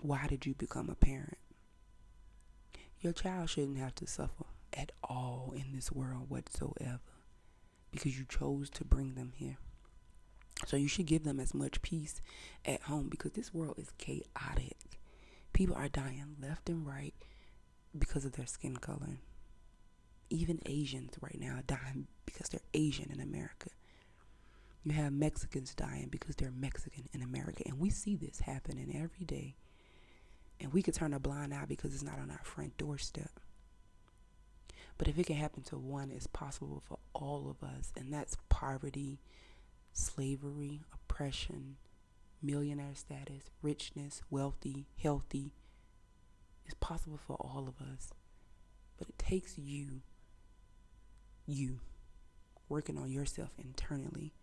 why 0.00 0.26
did 0.28 0.46
you 0.46 0.54
become 0.54 0.88
a 0.88 0.94
parent? 0.94 1.38
Your 3.00 3.12
child 3.12 3.50
shouldn't 3.50 3.78
have 3.78 3.94
to 3.96 4.06
suffer 4.06 4.46
at 4.72 4.92
all 5.02 5.52
in 5.56 5.72
this 5.74 5.90
world 5.90 6.28
whatsoever 6.28 7.00
because 7.90 8.18
you 8.18 8.24
chose 8.28 8.70
to 8.70 8.84
bring 8.84 9.14
them 9.14 9.32
here. 9.34 9.58
So 10.66 10.76
you 10.76 10.88
should 10.88 11.06
give 11.06 11.24
them 11.24 11.40
as 11.40 11.54
much 11.54 11.82
peace 11.82 12.20
at 12.64 12.82
home 12.82 13.08
because 13.08 13.32
this 13.32 13.54
world 13.54 13.78
is 13.78 13.92
chaotic. 13.98 14.97
People 15.58 15.74
are 15.74 15.88
dying 15.88 16.36
left 16.40 16.68
and 16.68 16.86
right 16.86 17.14
because 17.98 18.24
of 18.24 18.30
their 18.34 18.46
skin 18.46 18.76
color. 18.76 19.18
Even 20.30 20.60
Asians 20.66 21.14
right 21.20 21.36
now 21.40 21.56
are 21.56 21.62
dying 21.62 22.06
because 22.26 22.48
they're 22.48 22.60
Asian 22.74 23.10
in 23.10 23.18
America. 23.20 23.70
You 24.84 24.92
have 24.92 25.12
Mexicans 25.12 25.74
dying 25.74 26.10
because 26.12 26.36
they're 26.36 26.52
Mexican 26.52 27.08
in 27.12 27.22
America. 27.22 27.64
And 27.66 27.80
we 27.80 27.90
see 27.90 28.14
this 28.14 28.38
happening 28.38 28.94
every 28.94 29.26
day. 29.26 29.56
And 30.60 30.72
we 30.72 30.80
could 30.80 30.94
turn 30.94 31.12
a 31.12 31.18
blind 31.18 31.52
eye 31.52 31.64
because 31.66 31.92
it's 31.92 32.04
not 32.04 32.20
on 32.20 32.30
our 32.30 32.44
front 32.44 32.76
doorstep. 32.78 33.40
But 34.96 35.08
if 35.08 35.18
it 35.18 35.26
can 35.26 35.34
happen 35.34 35.64
to 35.64 35.76
one, 35.76 36.12
it's 36.12 36.28
possible 36.28 36.84
for 36.86 37.00
all 37.14 37.50
of 37.50 37.68
us. 37.68 37.92
And 37.96 38.12
that's 38.12 38.36
poverty, 38.48 39.18
slavery, 39.92 40.82
oppression, 40.94 41.78
millionaire 42.42 42.94
status, 42.94 43.50
richness, 43.62 44.22
wealthy, 44.30 44.86
healthy. 45.02 45.52
It's 46.64 46.76
possible 46.80 47.18
for 47.18 47.36
all 47.36 47.66
of 47.68 47.80
us. 47.86 48.10
But 48.98 49.08
it 49.08 49.18
takes 49.18 49.58
you, 49.58 50.02
you, 51.46 51.80
working 52.68 52.98
on 52.98 53.10
yourself 53.10 53.50
internally 53.58 54.34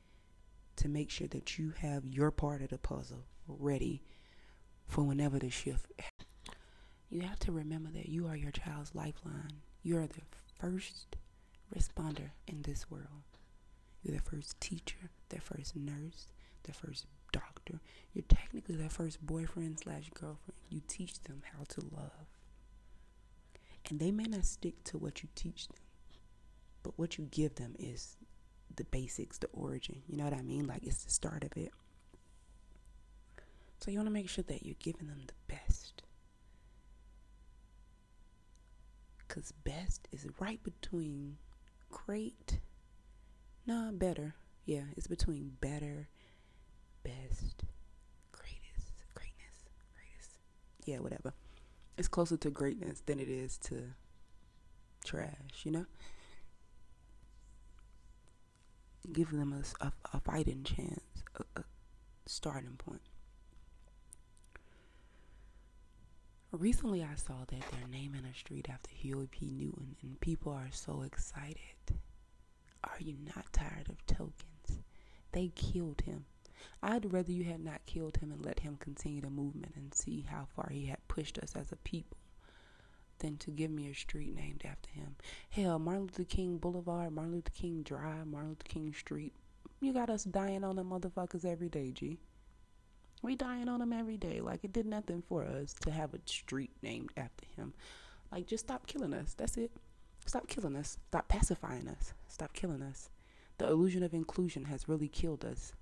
to 0.78 0.90
make 0.90 1.10
sure 1.10 1.28
that 1.28 1.58
you 1.58 1.74
have 1.80 2.06
your 2.06 2.32
part 2.32 2.62
of 2.62 2.70
the 2.70 2.78
puzzle 2.78 3.26
ready 3.48 4.04
for 4.88 5.04
whenever 5.04 5.40
the 5.40 5.50
shift. 5.50 5.92
You 7.10 7.22
have 7.22 7.40
to 7.40 7.52
remember 7.52 7.92
that 7.92 8.10
you 8.10 8.28
are 8.28 8.36
your 8.36 8.52
child's 8.52 8.96
lifeline. 8.96 9.62
You 9.84 9.98
are 10.00 10.08
the 10.08 10.22
first 10.60 11.16
responder 11.74 12.32
in 12.48 12.64
this 12.64 12.90
world. 12.90 13.24
You're 14.02 14.18
the 14.18 14.24
first 14.24 14.60
teacher, 14.60 15.12
the 15.30 15.40
first 15.40 15.76
nurse, 15.76 16.28
the 16.64 16.74
first 16.74 17.06
doctor. 17.36 17.82
You're 18.14 18.24
technically 18.30 18.76
their 18.76 18.90
first 18.90 19.26
boyfriend 19.26 19.80
slash 19.80 20.10
girlfriend. 20.14 20.54
You 20.70 20.82
teach 20.88 21.22
them 21.24 21.42
how 21.54 21.64
to 21.68 21.82
love. 21.82 22.28
And 23.90 24.00
they 24.00 24.12
may 24.12 24.24
not 24.24 24.46
stick 24.46 24.84
to 24.86 24.98
what 24.98 25.22
you 25.22 25.30
teach 25.36 25.68
them, 25.68 25.78
but 26.82 26.98
what 26.98 27.18
you 27.18 27.28
give 27.30 27.56
them 27.56 27.76
is 27.78 28.18
the 28.76 28.86
basics, 28.86 29.38
the 29.38 29.48
origin. 29.54 30.02
You 30.08 30.18
know 30.18 30.24
what 30.24 30.34
I 30.34 30.42
mean? 30.42 30.66
Like 30.66 30.84
it's 30.84 31.04
the 31.04 31.12
start 31.12 31.44
of 31.44 31.56
it. 31.56 31.72
So 33.80 33.92
you 33.92 33.98
want 33.98 34.08
to 34.08 34.14
make 34.14 34.30
sure 34.30 34.46
that 34.48 34.66
you're 34.66 34.76
giving 34.80 35.08
them 35.08 35.22
the 35.28 35.54
best. 35.54 36.02
Because 39.28 39.52
best 39.52 40.08
is 40.12 40.26
right 40.40 40.64
between 40.64 41.38
great, 41.92 42.60
nah, 43.68 43.92
better. 43.92 44.36
Yeah, 44.66 44.86
it's 44.98 45.08
between 45.08 45.58
better, 45.62 46.08
best, 47.06 47.64
greatest, 48.32 49.04
greatness, 49.14 49.58
greatest. 49.94 50.40
Yeah, 50.86 51.00
whatever. 51.00 51.34
It's 51.98 52.08
closer 52.08 52.36
to 52.38 52.50
greatness 52.50 53.02
than 53.06 53.20
it 53.20 53.30
is 53.30 53.58
to 53.60 53.94
trash, 55.06 55.64
you 55.64 55.72
know? 55.72 55.86
Give 59.14 59.30
them 59.32 59.54
a, 59.54 59.86
a, 59.86 59.92
a 60.14 60.20
fighting 60.20 60.64
chance, 60.64 61.00
a, 61.36 61.60
a 61.60 61.64
starting 62.26 62.76
point. 62.78 63.02
Recently, 66.52 67.04
I 67.04 67.16
saw 67.16 67.40
that 67.48 67.64
they're 67.72 67.90
naming 67.92 68.26
a 68.26 68.34
street 68.34 68.68
after 68.70 68.90
Huey 68.90 69.28
P. 69.28 69.52
Newton, 69.52 69.96
and 70.02 70.20
people 70.22 70.54
are 70.54 70.70
so 70.72 71.02
excited. 71.04 72.00
Are 72.84 72.98
you 73.00 73.16
not 73.36 73.52
tired 73.52 73.90
of 73.90 74.06
tokens? 74.08 74.82
They 75.34 75.52
killed 75.54 76.02
him. 76.02 76.26
I'd 76.82 77.12
rather 77.12 77.32
you 77.32 77.44
had 77.44 77.64
not 77.64 77.86
killed 77.86 78.18
him 78.18 78.32
and 78.32 78.46
let 78.46 78.60
him 78.60 78.78
continue 78.78 79.22
the 79.22 79.30
movement 79.30 79.74
and 79.76 79.94
see 79.94 80.26
how 80.30 80.48
far 80.56 80.70
he 80.72 80.86
had 80.88 81.08
pushed 81.08 81.38
us 81.38 81.56
as 81.56 81.72
a 81.72 81.78
people 81.78 82.18
than 83.20 83.38
to 83.38 83.52
give 83.52 83.72
me 83.72 83.90
a 83.90 83.94
street 83.94 84.36
named 84.36 84.64
after 84.66 84.90
him. 84.92 85.16
Hell, 85.50 85.80
Martin 85.80 86.04
Luther 86.04 86.24
King 86.24 86.58
Boulevard, 86.58 87.14
Martin 87.14 87.34
Luther 87.34 87.52
King 87.52 87.82
Drive, 87.84 88.28
Martin 88.28 88.50
Luther 88.50 88.68
King 88.68 88.94
Street. 88.94 89.34
You 89.80 89.94
got 89.94 90.10
us 90.10 90.24
dying 90.24 90.64
on 90.64 90.76
them 90.76 90.90
motherfuckers 90.90 91.46
every 91.46 91.70
day, 91.70 91.92
G. 91.92 92.20
We 93.22 93.36
dying 93.36 93.70
on 93.70 93.80
them 93.80 93.94
every 93.94 94.18
day. 94.18 94.42
Like 94.42 94.64
it 94.64 94.74
did 94.74 94.86
nothing 94.86 95.24
for 95.28 95.44
us 95.44 95.74
to 95.82 95.92
have 95.92 96.14
a 96.14 96.20
street 96.26 96.72
named 96.82 97.12
after 97.18 97.46
him. 97.56 97.74
Like 98.32 98.48
just 98.48 98.66
stop 98.66 98.88
killing 98.88 99.14
us. 99.14 99.34
That's 99.34 99.58
it. 99.58 99.72
Stop 100.26 100.48
killing 100.48 100.76
us. 100.76 100.98
Stop 101.08 101.28
pacifying 101.28 101.88
us. 101.88 102.14
Stop 102.28 102.54
killing 102.54 102.82
us. 102.82 103.10
The 103.58 103.68
illusion 103.68 104.04
of 104.04 104.14
inclusion 104.14 104.66
has 104.66 104.90
really 104.90 105.08
killed 105.08 105.46
us. 105.46 105.74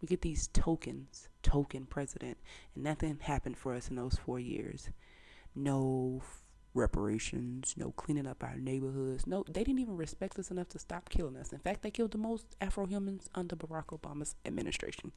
We 0.00 0.08
get 0.08 0.22
these 0.22 0.48
tokens, 0.48 1.28
token 1.42 1.86
president, 1.86 2.38
and 2.74 2.84
nothing 2.84 3.18
happened 3.20 3.56
for 3.56 3.74
us 3.74 3.88
in 3.88 3.96
those 3.96 4.16
four 4.16 4.38
years. 4.38 4.90
No 5.54 6.22
reparations, 6.74 7.74
no 7.76 7.90
cleaning 7.92 8.26
up 8.26 8.44
our 8.44 8.56
neighborhoods. 8.56 9.26
No, 9.26 9.44
they 9.46 9.64
didn't 9.64 9.80
even 9.80 9.96
respect 9.96 10.38
us 10.38 10.50
enough 10.50 10.68
to 10.70 10.78
stop 10.78 11.08
killing 11.08 11.36
us. 11.36 11.52
In 11.52 11.58
fact, 11.58 11.82
they 11.82 11.90
killed 11.90 12.12
the 12.12 12.18
most 12.18 12.44
Afro 12.60 12.86
humans 12.86 13.30
under 13.34 13.56
Barack 13.56 13.86
Obama's 13.98 14.34
administration. 14.44 15.12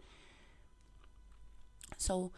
So 1.97 2.31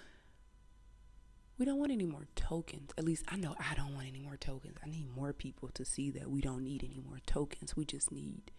we 1.57 1.65
don't 1.65 1.77
want 1.77 1.91
any 1.91 2.07
more 2.07 2.27
tokens. 2.35 2.89
At 2.97 3.05
least 3.05 3.23
I 3.27 3.35
know 3.35 3.55
I 3.59 3.75
don't 3.75 3.93
want 3.93 4.07
any 4.07 4.19
more 4.19 4.37
tokens. 4.37 4.77
I 4.83 4.89
need 4.89 5.15
more 5.15 5.31
people 5.31 5.69
to 5.75 5.85
see 5.85 6.09
that 6.11 6.29
we 6.29 6.41
don't 6.41 6.63
need 6.63 6.83
any 6.83 6.99
more 6.99 7.19
tokens. 7.27 7.75
We 7.75 7.85
just 7.85 8.11
need 8.11 8.51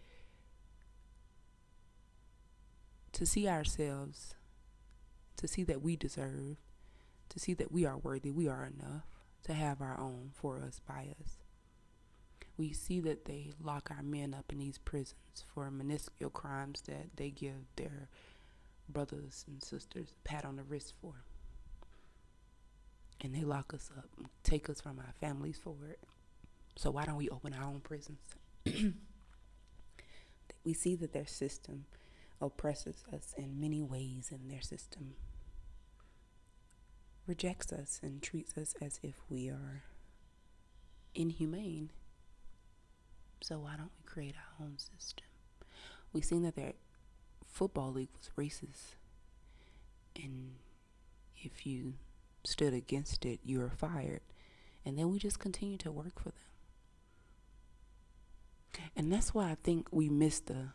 to 3.13 3.25
see 3.25 3.47
ourselves, 3.47 4.35
to 5.37 5.47
see 5.47 5.63
that 5.63 5.81
we 5.81 5.95
deserve, 5.95 6.57
to 7.29 7.39
see 7.39 7.53
that 7.53 7.71
we 7.71 7.85
are 7.85 7.97
worthy, 7.97 8.31
we 8.31 8.47
are 8.47 8.65
enough, 8.65 9.05
to 9.43 9.53
have 9.53 9.81
our 9.81 9.99
own 9.99 10.31
for 10.33 10.61
us, 10.61 10.81
by 10.87 11.13
us. 11.21 11.37
We 12.57 12.73
see 12.73 12.99
that 13.01 13.25
they 13.25 13.51
lock 13.61 13.89
our 13.95 14.03
men 14.03 14.33
up 14.33 14.51
in 14.51 14.59
these 14.59 14.77
prisons 14.77 15.45
for 15.53 15.69
minuscule 15.71 16.29
crimes 16.29 16.81
that 16.87 17.15
they 17.15 17.29
give 17.29 17.65
their 17.75 18.09
brothers 18.89 19.45
and 19.47 19.63
sisters 19.63 20.09
a 20.11 20.27
pat 20.27 20.45
on 20.45 20.57
the 20.57 20.63
wrist 20.63 20.93
for. 21.01 21.23
And 23.21 23.33
they 23.33 23.41
lock 23.41 23.73
us 23.73 23.89
up, 23.97 24.09
take 24.43 24.69
us 24.69 24.81
from 24.81 24.99
our 24.99 25.13
families 25.19 25.59
for 25.63 25.75
it. 25.89 25.99
So 26.75 26.91
why 26.91 27.05
don't 27.05 27.15
we 27.15 27.29
open 27.29 27.53
our 27.53 27.63
own 27.63 27.79
prisons? 27.79 28.19
we 30.63 30.73
see 30.73 30.95
that 30.95 31.13
their 31.13 31.27
system 31.27 31.85
oppresses 32.43 33.03
us 33.13 33.33
in 33.37 33.59
many 33.59 33.81
ways, 33.81 34.31
in 34.31 34.49
their 34.49 34.61
system 34.61 35.15
rejects 37.25 37.71
us 37.71 37.99
and 38.03 38.21
treats 38.21 38.57
us 38.57 38.75
as 38.81 38.99
if 39.01 39.15
we 39.29 39.49
are 39.49 39.83
inhumane. 41.15 41.89
So 43.41 43.59
why 43.59 43.75
don't 43.77 43.91
we 43.97 44.03
create 44.05 44.35
our 44.35 44.65
own 44.65 44.77
system? 44.77 45.25
We've 46.11 46.25
seen 46.25 46.43
that 46.43 46.55
their 46.55 46.73
football 47.45 47.91
league 47.91 48.09
was 48.17 48.29
racist, 48.37 48.95
and 50.15 50.55
if 51.37 51.65
you 51.65 51.93
stood 52.43 52.73
against 52.73 53.25
it, 53.25 53.39
you 53.43 53.59
were 53.59 53.69
fired. 53.69 54.21
And 54.85 54.97
then 54.97 55.09
we 55.09 55.17
just 55.17 55.39
continue 55.39 55.77
to 55.77 55.91
work 55.91 56.19
for 56.19 56.29
them. 56.29 56.33
And 58.95 59.11
that's 59.11 59.33
why 59.33 59.49
I 59.49 59.55
think 59.63 59.87
we 59.91 60.09
missed 60.09 60.47
the 60.47 60.69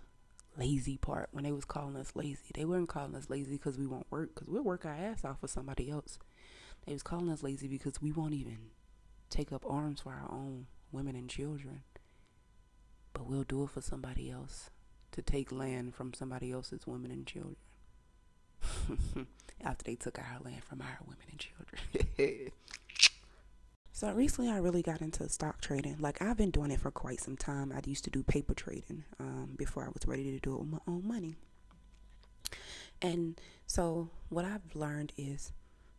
lazy 0.58 0.96
part 0.96 1.28
when 1.32 1.44
they 1.44 1.52
was 1.52 1.64
calling 1.64 1.96
us 1.96 2.12
lazy. 2.14 2.50
They 2.54 2.64
weren't 2.64 2.88
calling 2.88 3.14
us 3.14 3.30
lazy 3.30 3.52
because 3.52 3.78
we 3.78 3.86
won't 3.86 4.10
work, 4.10 4.34
because 4.34 4.48
we'll 4.48 4.62
work 4.64 4.84
our 4.84 4.94
ass 4.94 5.24
off 5.24 5.40
for 5.40 5.48
somebody 5.48 5.90
else. 5.90 6.18
They 6.86 6.92
was 6.92 7.02
calling 7.02 7.30
us 7.30 7.42
lazy 7.42 7.68
because 7.68 8.02
we 8.02 8.12
won't 8.12 8.34
even 8.34 8.58
take 9.30 9.52
up 9.52 9.64
arms 9.68 10.00
for 10.00 10.10
our 10.10 10.30
own 10.30 10.66
women 10.92 11.14
and 11.16 11.28
children. 11.28 11.82
But 13.12 13.26
we'll 13.26 13.44
do 13.44 13.64
it 13.64 13.70
for 13.70 13.80
somebody 13.80 14.30
else 14.30 14.70
to 15.12 15.22
take 15.22 15.52
land 15.52 15.94
from 15.94 16.14
somebody 16.14 16.52
else's 16.52 16.86
women 16.86 17.10
and 17.10 17.26
children. 17.26 17.56
After 19.64 19.84
they 19.84 19.96
took 19.96 20.18
our 20.18 20.38
land 20.44 20.64
from 20.64 20.80
our 20.80 20.98
women 21.04 21.26
and 21.30 21.38
children. 21.38 22.52
So 23.98 24.12
recently, 24.12 24.48
I 24.48 24.58
really 24.58 24.82
got 24.82 25.00
into 25.00 25.28
stock 25.28 25.60
trading. 25.60 25.96
Like 25.98 26.22
I've 26.22 26.36
been 26.36 26.52
doing 26.52 26.70
it 26.70 26.78
for 26.78 26.92
quite 26.92 27.20
some 27.20 27.36
time. 27.36 27.72
I 27.74 27.80
used 27.84 28.04
to 28.04 28.10
do 28.10 28.22
paper 28.22 28.54
trading 28.54 29.02
um, 29.18 29.54
before 29.56 29.82
I 29.82 29.88
was 29.88 30.06
ready 30.06 30.30
to 30.30 30.38
do 30.38 30.54
it 30.54 30.60
with 30.60 30.68
my 30.68 30.78
own 30.86 31.02
money. 31.04 31.34
And 33.02 33.40
so, 33.66 34.08
what 34.28 34.44
I've 34.44 34.76
learned 34.76 35.14
is 35.16 35.50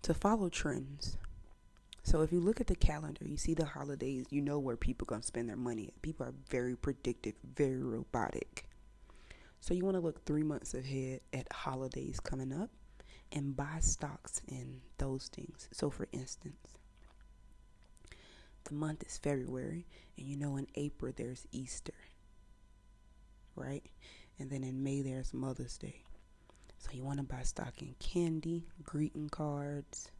to 0.03 0.13
follow 0.13 0.47
trends. 0.47 1.17
So, 2.03 2.21
if 2.21 2.31
you 2.31 2.39
look 2.39 2.61
at 2.61 2.67
the 2.67 2.75
calendar, 2.77 3.25
you 3.25 3.35
see 3.35 3.53
the 3.53 3.65
holidays, 3.65 4.27
you 4.29 4.39
know 4.39 4.59
where 4.59 4.77
people 4.77 5.05
are 5.11 5.17
to 5.19 5.21
spend 5.21 5.49
their 5.49 5.57
money. 5.57 5.91
People 6.01 6.25
are 6.25 6.33
very 6.49 6.77
predictive, 6.77 7.33
very 7.53 7.83
robotic. 7.83 8.63
So, 9.59 9.73
you 9.73 9.83
want 9.83 9.97
to 9.97 10.01
look 10.01 10.23
three 10.23 10.43
months 10.43 10.73
ahead 10.73 11.19
at 11.33 11.51
holidays 11.51 12.21
coming 12.21 12.53
up 12.53 12.69
and 13.33 13.57
buy 13.57 13.79
stocks 13.81 14.41
in 14.47 14.79
those 14.99 15.27
things. 15.27 15.67
So, 15.73 15.89
for 15.89 16.07
instance, 16.13 16.78
the 18.69 18.75
month 18.75 19.03
is 19.05 19.17
February, 19.17 19.85
and 20.17 20.27
you 20.27 20.37
know 20.37 20.55
in 20.57 20.67
April 20.75 21.11
there's 21.15 21.47
Easter, 21.51 21.93
right? 23.55 23.83
And 24.37 24.49
then 24.49 24.63
in 24.63 24.83
May 24.83 25.01
there's 25.01 25.33
Mother's 25.33 25.77
Day. 25.77 26.03
So 26.77 26.91
you 26.93 27.03
want 27.03 27.17
to 27.17 27.23
buy 27.23 27.41
stocking 27.41 27.95
candy, 27.99 28.67
greeting 28.83 29.27
cards, 29.29 30.11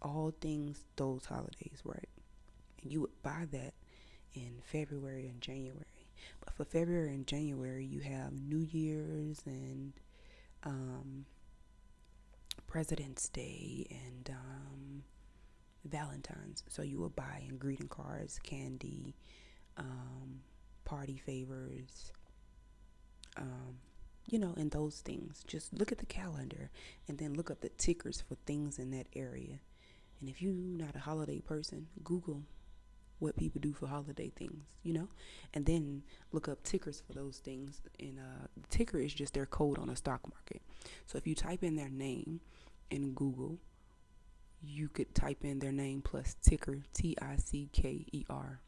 all 0.00 0.32
things 0.40 0.82
those 0.96 1.26
holidays, 1.26 1.80
right? 1.84 2.08
And 2.82 2.90
you 2.90 3.02
would 3.02 3.22
buy 3.22 3.46
that 3.52 3.74
in 4.34 4.56
February 4.64 5.28
and 5.28 5.40
January. 5.40 6.08
But 6.40 6.54
for 6.54 6.64
February 6.64 7.14
and 7.14 7.26
January, 7.26 7.84
you 7.84 8.00
have 8.00 8.32
New 8.32 8.66
Year's 8.70 9.42
and 9.44 9.92
um, 10.64 11.26
President's 12.66 13.28
Day 13.28 13.86
and 13.90 14.30
um, 14.30 15.02
Valentine's. 15.84 16.62
So 16.68 16.82
you 16.82 16.98
will 16.98 17.10
buy 17.10 17.42
in 17.48 17.56
greeting 17.56 17.88
cards, 17.88 18.38
candy, 18.42 19.14
um, 19.76 20.40
party 20.84 21.16
favors, 21.16 22.12
um, 23.36 23.76
you 24.28 24.38
know, 24.38 24.54
and 24.56 24.70
those 24.70 25.00
things. 25.00 25.44
Just 25.46 25.72
look 25.72 25.92
at 25.92 25.98
the 25.98 26.06
calendar 26.06 26.70
and 27.08 27.18
then 27.18 27.34
look 27.34 27.50
up 27.50 27.60
the 27.60 27.70
tickers 27.70 28.22
for 28.26 28.36
things 28.46 28.78
in 28.78 28.90
that 28.92 29.06
area. 29.14 29.60
And 30.20 30.28
if 30.28 30.40
you're 30.40 30.52
not 30.52 30.94
a 30.94 31.00
holiday 31.00 31.40
person, 31.40 31.88
Google 32.04 32.42
what 33.22 33.36
people 33.36 33.60
do 33.60 33.72
for 33.72 33.86
holiday 33.86 34.30
things, 34.30 34.64
you 34.82 34.92
know, 34.92 35.08
and 35.54 35.64
then 35.64 36.02
look 36.32 36.48
up 36.48 36.62
tickers 36.64 37.02
for 37.06 37.12
those 37.12 37.38
things. 37.38 37.80
And 38.00 38.18
uh, 38.18 38.48
ticker 38.68 38.98
is 38.98 39.14
just 39.14 39.34
their 39.34 39.46
code 39.46 39.78
on 39.78 39.86
the 39.86 39.96
stock 39.96 40.20
market. 40.28 40.60
So 41.06 41.18
if 41.18 41.26
you 41.26 41.36
type 41.36 41.62
in 41.62 41.76
their 41.76 41.88
name 41.88 42.40
in 42.90 43.12
Google, 43.12 43.58
you 44.64 44.88
could 44.88 45.14
type 45.14 45.44
in 45.44 45.58
their 45.58 45.72
name 45.72 46.02
plus 46.02 46.36
ticker 46.42 46.82
T 46.94 47.16
I 47.20 47.36
C 47.36 47.68
K 47.72 48.06
E 48.12 48.24
R, 48.30 48.60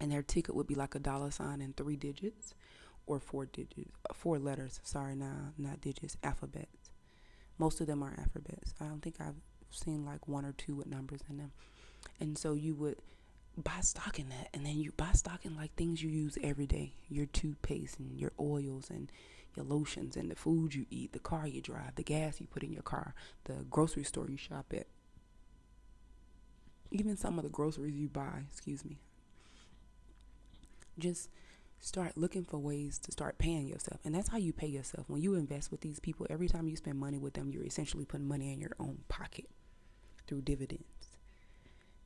and 0.00 0.12
their 0.12 0.22
ticket 0.22 0.54
would 0.54 0.66
be 0.66 0.74
like 0.74 0.94
a 0.94 1.00
dollar 1.00 1.30
sign 1.30 1.60
in 1.60 1.72
three 1.72 1.96
digits 1.96 2.54
or 3.06 3.18
four 3.18 3.46
digits, 3.46 3.90
uh, 4.08 4.14
four 4.14 4.38
letters. 4.38 4.80
Sorry, 4.84 5.14
nah, 5.16 5.50
not 5.58 5.80
digits, 5.80 6.16
alphabets. 6.22 6.90
Most 7.58 7.80
of 7.80 7.86
them 7.86 8.02
are 8.02 8.14
alphabets. 8.18 8.74
I 8.80 8.84
don't 8.84 9.00
think 9.00 9.16
I've 9.20 9.34
seen 9.70 10.04
like 10.04 10.28
one 10.28 10.44
or 10.44 10.52
two 10.52 10.74
with 10.76 10.86
numbers 10.86 11.20
in 11.28 11.38
them. 11.38 11.52
And 12.20 12.38
so 12.38 12.54
you 12.54 12.74
would 12.76 12.96
buy 13.56 13.80
stock 13.80 14.18
in 14.18 14.28
that, 14.28 14.48
and 14.54 14.64
then 14.64 14.78
you 14.78 14.92
buy 14.96 15.12
stock 15.12 15.44
in 15.44 15.56
like 15.56 15.74
things 15.74 16.02
you 16.02 16.08
use 16.08 16.38
every 16.42 16.66
day, 16.66 16.92
your 17.08 17.26
toothpaste 17.26 17.98
and 17.98 18.18
your 18.18 18.32
oils 18.38 18.90
and 18.90 19.10
your 19.56 19.66
lotions 19.66 20.16
and 20.16 20.30
the 20.30 20.36
food 20.36 20.74
you 20.74 20.86
eat, 20.90 21.12
the 21.12 21.18
car 21.18 21.46
you 21.46 21.60
drive, 21.60 21.96
the 21.96 22.04
gas 22.04 22.40
you 22.40 22.46
put 22.46 22.62
in 22.62 22.72
your 22.72 22.82
car, 22.82 23.14
the 23.44 23.64
grocery 23.68 24.04
store 24.04 24.28
you 24.30 24.36
shop 24.36 24.72
at 24.72 24.86
even 26.90 27.16
some 27.16 27.38
of 27.38 27.44
the 27.44 27.50
groceries 27.50 27.94
you 27.94 28.08
buy, 28.08 28.44
excuse 28.50 28.84
me. 28.84 29.00
Just 30.98 31.30
start 31.80 32.16
looking 32.16 32.44
for 32.44 32.58
ways 32.58 32.98
to 32.98 33.12
start 33.12 33.38
paying 33.38 33.66
yourself. 33.66 34.00
And 34.04 34.14
that's 34.14 34.28
how 34.28 34.38
you 34.38 34.52
pay 34.52 34.66
yourself. 34.66 35.08
When 35.08 35.22
you 35.22 35.34
invest 35.34 35.70
with 35.70 35.80
these 35.80 35.98
people, 35.98 36.26
every 36.28 36.48
time 36.48 36.68
you 36.68 36.76
spend 36.76 36.98
money 36.98 37.18
with 37.18 37.34
them, 37.34 37.50
you're 37.50 37.64
essentially 37.64 38.04
putting 38.04 38.28
money 38.28 38.52
in 38.52 38.60
your 38.60 38.76
own 38.78 38.98
pocket 39.08 39.46
through 40.26 40.42
dividends. 40.42 40.84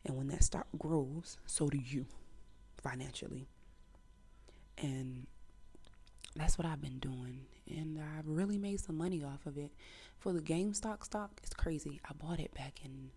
And 0.04 0.16
when 0.16 0.28
that 0.28 0.44
stock 0.44 0.66
grows, 0.78 1.38
so 1.46 1.68
do 1.68 1.78
you 1.78 2.06
financially. 2.82 3.48
And 4.78 5.26
that's 6.36 6.58
what 6.58 6.66
I've 6.66 6.82
been 6.82 6.98
doing. 6.98 7.46
And 7.68 7.98
I've 8.18 8.28
really 8.28 8.58
made 8.58 8.80
some 8.80 8.96
money 8.96 9.24
off 9.24 9.46
of 9.46 9.56
it. 9.56 9.72
For 10.18 10.32
the 10.32 10.40
GameStop 10.40 10.76
stock 10.76 11.04
stock, 11.04 11.30
it's 11.42 11.54
crazy. 11.54 12.00
I 12.08 12.12
bought 12.12 12.40
it 12.40 12.54
back 12.54 12.80
in 12.84 13.10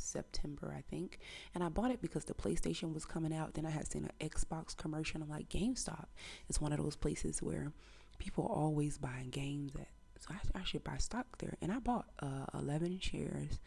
September, 0.00 0.74
I 0.76 0.82
think. 0.90 1.18
And 1.54 1.62
I 1.62 1.68
bought 1.68 1.90
it 1.90 2.00
because 2.00 2.24
the 2.24 2.34
PlayStation 2.34 2.94
was 2.94 3.04
coming 3.04 3.34
out. 3.34 3.54
Then 3.54 3.66
I 3.66 3.70
had 3.70 3.90
seen 3.90 4.04
an 4.04 4.28
Xbox 4.28 4.76
commercial. 4.76 5.22
I'm 5.22 5.28
like, 5.28 5.48
GameStop 5.48 6.06
is 6.48 6.60
one 6.60 6.72
of 6.72 6.78
those 6.78 6.96
places 6.96 7.42
where 7.42 7.72
people 8.18 8.44
are 8.44 8.56
always 8.56 8.98
buying 8.98 9.30
games 9.30 9.74
at. 9.76 9.88
So 10.20 10.34
I, 10.34 10.60
I 10.60 10.64
should 10.64 10.84
buy 10.84 10.96
stock 10.98 11.38
there. 11.38 11.54
And 11.60 11.72
I 11.72 11.78
bought 11.78 12.06
uh, 12.20 12.46
11 12.54 12.98
shares 13.00 13.60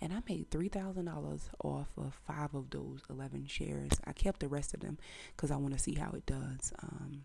and 0.00 0.12
I 0.12 0.18
made 0.28 0.50
$3,000 0.50 1.40
off 1.64 1.88
of 1.96 2.14
five 2.26 2.54
of 2.54 2.70
those 2.70 3.00
11 3.08 3.46
shares. 3.46 3.92
I 4.04 4.12
kept 4.12 4.40
the 4.40 4.48
rest 4.48 4.74
of 4.74 4.80
them 4.80 4.98
because 5.34 5.50
I 5.50 5.56
want 5.56 5.72
to 5.72 5.80
see 5.80 5.94
how 5.94 6.10
it 6.10 6.26
does 6.26 6.72
um, 6.82 7.24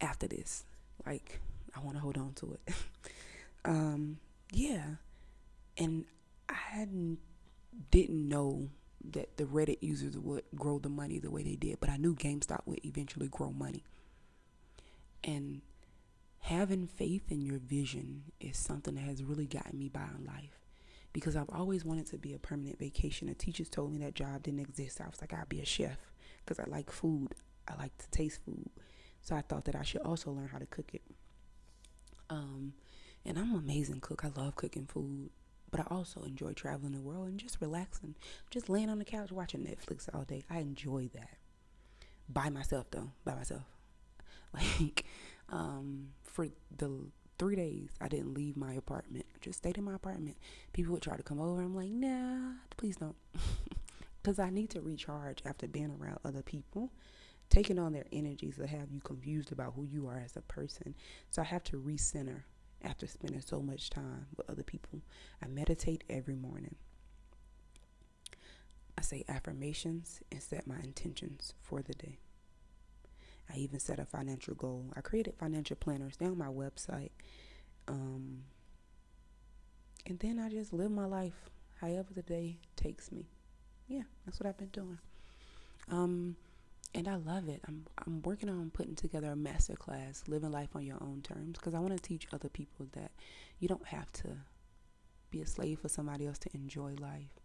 after 0.00 0.26
this. 0.26 0.64
Like, 1.04 1.40
I 1.76 1.80
want 1.80 1.96
to 1.96 2.00
hold 2.00 2.16
on 2.16 2.32
to 2.34 2.56
it. 2.66 2.74
um, 3.64 4.18
yeah. 4.50 4.84
And 5.76 6.06
I 6.72 6.86
didn't 7.90 8.28
know 8.28 8.68
that 9.10 9.36
the 9.36 9.44
Reddit 9.44 9.78
users 9.80 10.16
would 10.16 10.44
grow 10.54 10.78
the 10.78 10.88
money 10.88 11.18
the 11.18 11.30
way 11.30 11.42
they 11.42 11.56
did, 11.56 11.80
but 11.80 11.90
I 11.90 11.96
knew 11.96 12.14
GameStop 12.14 12.62
would 12.66 12.84
eventually 12.84 13.28
grow 13.28 13.50
money. 13.50 13.84
And 15.24 15.60
having 16.40 16.86
faith 16.86 17.30
in 17.30 17.42
your 17.42 17.58
vision 17.58 18.24
is 18.40 18.56
something 18.56 18.94
that 18.94 19.02
has 19.04 19.22
really 19.22 19.46
gotten 19.46 19.78
me 19.78 19.88
by 19.88 20.06
in 20.18 20.24
life 20.24 20.62
because 21.12 21.36
I've 21.36 21.50
always 21.50 21.84
wanted 21.84 22.06
to 22.06 22.18
be 22.18 22.32
a 22.32 22.38
permanent 22.38 22.78
vacation. 22.78 23.28
The 23.28 23.34
teachers 23.34 23.68
told 23.68 23.92
me 23.92 23.98
that 23.98 24.14
job 24.14 24.42
didn't 24.42 24.60
exist. 24.60 25.00
I 25.00 25.06
was 25.06 25.20
like, 25.20 25.34
I'd 25.34 25.48
be 25.48 25.60
a 25.60 25.66
chef 25.66 25.98
because 26.44 26.58
I 26.58 26.64
like 26.68 26.90
food. 26.90 27.34
I 27.68 27.74
like 27.76 27.96
to 27.98 28.10
taste 28.10 28.40
food. 28.44 28.70
So 29.20 29.36
I 29.36 29.42
thought 29.42 29.66
that 29.66 29.76
I 29.76 29.82
should 29.82 30.02
also 30.02 30.30
learn 30.30 30.48
how 30.48 30.58
to 30.58 30.66
cook 30.66 30.94
it. 30.94 31.02
Um, 32.30 32.72
and 33.24 33.38
I'm 33.38 33.52
an 33.52 33.58
amazing 33.58 34.00
cook. 34.00 34.24
I 34.24 34.40
love 34.40 34.56
cooking 34.56 34.86
food. 34.86 35.30
But 35.72 35.80
I 35.80 35.84
also 35.90 36.22
enjoy 36.22 36.52
traveling 36.52 36.92
the 36.92 37.00
world 37.00 37.26
and 37.26 37.40
just 37.40 37.60
relaxing, 37.60 38.14
just 38.50 38.68
laying 38.68 38.90
on 38.90 38.98
the 39.00 39.04
couch 39.04 39.32
watching 39.32 39.62
Netflix 39.62 40.08
all 40.14 40.22
day. 40.22 40.44
I 40.48 40.58
enjoy 40.58 41.08
that. 41.14 41.38
By 42.28 42.50
myself 42.50 42.86
though, 42.92 43.10
by 43.24 43.34
myself. 43.34 43.62
Like, 44.54 45.06
um, 45.48 46.08
for 46.22 46.46
the 46.76 47.06
three 47.38 47.56
days, 47.56 47.88
I 48.02 48.08
didn't 48.08 48.34
leave 48.34 48.54
my 48.54 48.74
apartment. 48.74 49.24
Just 49.40 49.60
stayed 49.60 49.78
in 49.78 49.84
my 49.84 49.94
apartment. 49.94 50.36
People 50.74 50.92
would 50.92 51.02
try 51.02 51.16
to 51.16 51.22
come 51.22 51.40
over. 51.40 51.62
I'm 51.62 51.74
like, 51.74 51.88
nah, 51.90 52.52
please 52.76 52.96
don't. 52.96 53.16
Because 54.22 54.38
I 54.38 54.50
need 54.50 54.70
to 54.70 54.80
recharge 54.80 55.42
after 55.44 55.66
being 55.66 55.90
around 56.00 56.18
other 56.24 56.42
people. 56.42 56.92
Taking 57.50 57.78
on 57.78 57.92
their 57.92 58.06
energies 58.12 58.56
will 58.56 58.68
have 58.68 58.92
you 58.92 59.00
confused 59.00 59.50
about 59.50 59.72
who 59.74 59.84
you 59.84 60.06
are 60.06 60.22
as 60.24 60.36
a 60.36 60.42
person. 60.42 60.94
So 61.30 61.42
I 61.42 61.46
have 61.46 61.64
to 61.64 61.80
recenter 61.80 62.42
after 62.84 63.06
spending 63.06 63.40
so 63.40 63.60
much 63.60 63.90
time 63.90 64.26
with 64.36 64.48
other 64.50 64.62
people. 64.62 65.00
I 65.42 65.48
meditate 65.48 66.04
every 66.08 66.34
morning. 66.34 66.76
I 68.96 69.02
say 69.02 69.24
affirmations 69.28 70.20
and 70.30 70.42
set 70.42 70.66
my 70.66 70.78
intentions 70.82 71.54
for 71.60 71.82
the 71.82 71.94
day. 71.94 72.18
I 73.52 73.56
even 73.56 73.80
set 73.80 73.98
a 73.98 74.04
financial 74.04 74.54
goal. 74.54 74.92
I 74.96 75.00
created 75.00 75.34
financial 75.38 75.76
planners. 75.76 76.16
On 76.20 76.38
my 76.38 76.46
website. 76.46 77.10
Um, 77.88 78.44
and 80.06 80.18
then 80.18 80.38
I 80.38 80.48
just 80.48 80.72
live 80.72 80.90
my 80.90 81.06
life 81.06 81.50
however 81.80 82.12
the 82.14 82.22
day 82.22 82.58
takes 82.76 83.10
me. 83.10 83.26
Yeah, 83.88 84.02
that's 84.24 84.38
what 84.38 84.46
I've 84.46 84.58
been 84.58 84.68
doing. 84.68 84.98
Um, 85.90 86.36
and 86.94 87.08
I 87.08 87.16
love 87.16 87.48
it. 87.48 87.62
I'm 87.66 87.86
I'm 88.06 88.22
working 88.22 88.48
on 88.48 88.70
putting 88.70 88.94
together 88.94 89.30
a 89.30 89.36
master 89.36 89.74
class, 89.74 90.24
living 90.26 90.50
life 90.50 90.70
on 90.74 90.84
your 90.84 91.02
own 91.02 91.22
terms, 91.22 91.58
because 91.58 91.74
I 91.74 91.80
want 91.80 91.96
to 91.96 92.02
teach 92.02 92.26
other 92.32 92.48
people 92.48 92.86
that 92.92 93.12
you 93.58 93.68
don't 93.68 93.86
have 93.86 94.12
to 94.12 94.28
be 95.30 95.40
a 95.40 95.46
slave 95.46 95.80
for 95.80 95.88
somebody 95.88 96.26
else 96.26 96.38
to 96.38 96.50
enjoy 96.54 96.94
life 96.98 97.40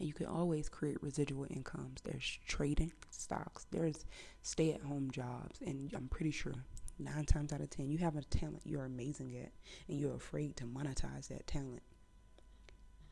and 0.00 0.08
you 0.08 0.14
can 0.14 0.26
always 0.26 0.68
create 0.68 1.02
residual 1.02 1.46
incomes. 1.50 2.00
There's 2.02 2.38
trading 2.48 2.92
stocks, 3.10 3.66
there's 3.70 4.06
stay 4.42 4.72
at 4.72 4.80
home 4.80 5.10
jobs, 5.10 5.60
and 5.64 5.92
I'm 5.94 6.08
pretty 6.08 6.30
sure 6.30 6.54
nine 6.98 7.26
times 7.26 7.52
out 7.52 7.60
of 7.60 7.70
ten 7.70 7.90
you 7.90 7.98
have 7.98 8.16
a 8.16 8.22
talent 8.22 8.62
you're 8.64 8.86
amazing 8.86 9.36
at, 9.36 9.52
and 9.88 10.00
you're 10.00 10.14
afraid 10.14 10.56
to 10.56 10.64
monetize 10.64 11.28
that 11.28 11.46
talent. 11.46 11.82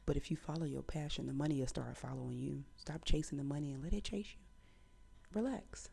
But 0.07 0.17
if 0.17 0.31
you 0.31 0.38
follow 0.38 0.64
your 0.64 0.83
passion, 0.83 1.27
the 1.27 1.35
money 1.35 1.61
will 1.61 1.67
start 1.67 1.95
following 1.99 2.38
you. 2.38 2.64
Stop 2.77 3.05
chasing 3.05 3.37
the 3.37 3.45
money 3.45 3.73
and 3.73 3.85
let 3.85 3.93
it 3.93 4.05
chase 4.05 4.29
you. 4.35 4.47
Relax. 5.35 5.91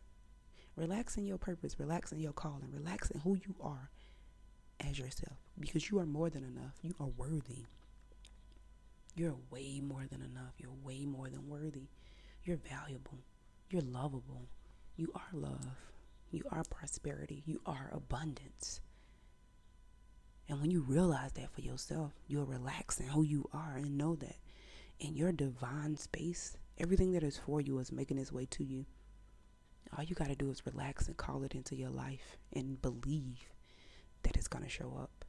Relax 0.75 1.17
in 1.17 1.25
your 1.25 1.37
purpose, 1.37 1.79
relax 1.79 2.11
in 2.11 2.19
your 2.19 2.33
calling, 2.33 2.69
relax 2.71 3.09
in 3.11 3.21
who 3.21 3.35
you 3.35 3.55
are 3.61 3.89
as 4.85 4.99
yourself 4.99 5.37
because 5.59 5.89
you 5.89 5.99
are 5.99 6.05
more 6.05 6.29
than 6.29 6.43
enough. 6.43 6.75
You 6.81 6.93
are 6.99 7.07
worthy. 7.07 7.65
You're 9.15 9.35
way 9.49 9.79
more 9.81 10.05
than 10.09 10.21
enough. 10.21 10.53
You're 10.57 10.75
way 10.83 11.05
more 11.05 11.29
than 11.29 11.47
worthy. 11.47 11.87
You're 12.43 12.57
valuable. 12.57 13.19
You're 13.69 13.81
lovable. 13.81 14.49
You 14.97 15.11
are 15.15 15.29
love. 15.31 15.77
You 16.31 16.43
are 16.51 16.63
prosperity. 16.69 17.43
You 17.45 17.61
are 17.65 17.89
abundance. 17.93 18.81
And 20.49 20.61
when 20.61 20.69
you 20.69 20.81
realize 20.81 21.31
that 21.33 21.51
for 21.51 21.61
yourself, 21.61 22.11
you'll 22.27 22.45
relax 22.45 22.99
in 22.99 23.07
who 23.07 23.23
you 23.23 23.49
are 23.53 23.77
and 23.77 23.97
know 23.97 24.15
that 24.17 24.35
in 24.99 25.15
your 25.15 25.31
divine 25.31 25.97
space, 25.97 26.57
everything 26.77 27.13
that 27.13 27.23
is 27.23 27.37
for 27.37 27.61
you 27.61 27.79
is 27.79 27.91
making 27.91 28.17
its 28.17 28.31
way 28.31 28.45
to 28.51 28.63
you. 28.63 28.85
All 29.97 30.03
you 30.03 30.15
got 30.15 30.27
to 30.27 30.35
do 30.35 30.49
is 30.49 30.65
relax 30.65 31.07
and 31.07 31.15
call 31.15 31.43
it 31.43 31.55
into 31.55 31.75
your 31.75 31.89
life 31.89 32.37
and 32.53 32.81
believe 32.81 33.49
that 34.23 34.35
it's 34.35 34.47
going 34.47 34.63
to 34.63 34.69
show 34.69 34.97
up 35.01 35.25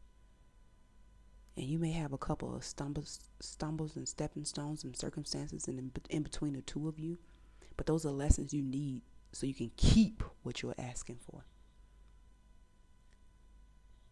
and 1.57 1.64
you 1.64 1.79
may 1.79 1.92
have 1.92 2.12
a 2.12 2.18
couple 2.18 2.55
of 2.55 2.64
stumbles, 2.64 3.18
stumbles 3.40 3.96
and 3.96 4.07
stepping 4.07 4.44
stones 4.44 4.85
and 4.85 4.94
circumstances 4.94 5.66
in, 5.68 5.90
in 6.11 6.22
between 6.22 6.52
the 6.52 6.61
two 6.61 6.87
of 6.87 6.98
you, 6.98 7.18
but 7.76 7.87
those 7.87 8.05
are 8.05 8.11
lessons 8.11 8.52
you 8.52 8.62
need 8.62 9.00
so 9.33 9.46
you 9.46 9.55
can 9.55 9.70
keep 9.76 10.22
what 10.42 10.62
you're 10.62 10.74
asking 10.79 11.18
for. 11.31 11.44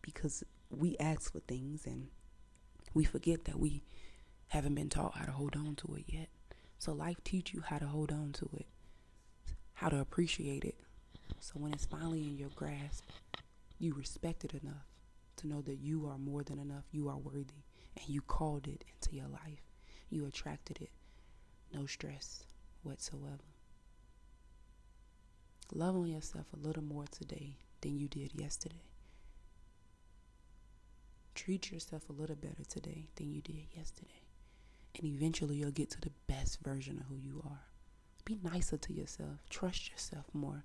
Because 0.01 0.43
we 0.71 0.97
ask 0.99 1.33
for 1.33 1.40
things 1.40 1.85
and 1.85 2.09
we 2.95 3.05
forget 3.05 3.45
that 3.45 3.59
we 3.59 3.83
haven't 4.49 4.75
been 4.75 4.88
taught 4.88 5.17
how 5.17 5.27
to 5.27 5.33
hold 5.33 5.55
on 5.55 5.77
to 5.77 5.97
it 5.97 6.05
yet. 6.09 6.29
So 6.79 6.93
life 6.93 7.23
teach 7.25 7.53
you 7.53 7.62
how 7.67 7.79
to 7.79 7.87
hold 7.87 8.11
on 8.11 8.33
to 8.35 8.49
it, 8.55 8.67
how 9.85 9.90
to 9.90 10.01
appreciate 10.01 10.64
it. 10.64 10.77
So 11.40 11.53
when 11.57 11.75
it's 11.75 11.85
finally 11.85 12.23
in 12.23 12.38
your 12.38 12.49
grasp, 12.57 13.05
you 13.79 13.92
respect 13.92 14.42
it 14.42 14.55
enough 14.55 14.87
to 15.37 15.47
know 15.47 15.61
that 15.61 15.79
you 15.79 16.07
are 16.07 16.16
more 16.16 16.42
than 16.42 16.59
enough. 16.59 16.85
You 16.90 17.11
are 17.11 17.18
worthy. 17.18 17.64
And 17.99 18.09
you 18.09 18.23
called 18.23 18.66
it 18.66 18.83
into 18.94 19.14
your 19.14 19.29
life. 19.29 19.61
You 20.09 20.25
attracted 20.25 20.79
it. 20.81 20.88
No 21.70 21.85
stress 21.85 22.44
whatsoever. 22.83 23.44
Love 25.70 25.97
on 25.97 26.07
yourself 26.07 26.47
a 26.55 26.66
little 26.66 26.83
more 26.83 27.05
today 27.11 27.59
than 27.83 27.99
you 27.99 28.09
did 28.09 28.33
yesterday. 28.35 28.87
Treat 31.35 31.70
yourself 31.70 32.09
a 32.09 32.12
little 32.12 32.37
better 32.37 32.64
today 32.66 33.09
than 33.16 33.31
you 33.31 33.42
did 33.42 33.66
yesterday. 33.77 34.23
And 34.97 35.05
eventually 35.05 35.57
you'll 35.57 35.73
get 35.73 35.90
to 35.90 36.01
the 36.01 36.12
best 36.27 36.61
version 36.62 36.97
of 37.01 37.07
who 37.09 37.16
you 37.16 37.42
are. 37.44 37.74
Be 38.25 38.39
nicer 38.43 38.77
to 38.79 38.93
yourself. 38.93 39.41
Trust 39.51 39.91
yourself 39.91 40.27
more. 40.33 40.65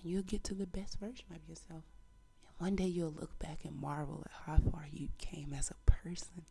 And 0.00 0.10
you'll 0.10 0.22
get 0.22 0.42
to 0.44 0.54
the 0.54 0.66
best 0.66 0.98
version 0.98 1.26
of 1.34 1.48
yourself. 1.48 1.84
And 2.46 2.54
one 2.58 2.76
day 2.76 2.86
you'll 2.86 3.12
look 3.12 3.38
back 3.38 3.64
and 3.64 3.76
marvel 3.76 4.22
at 4.24 4.32
how 4.46 4.70
far 4.70 4.86
you 4.90 5.08
came 5.18 5.52
as 5.52 5.70
a 5.70 5.90
person. 5.90 6.46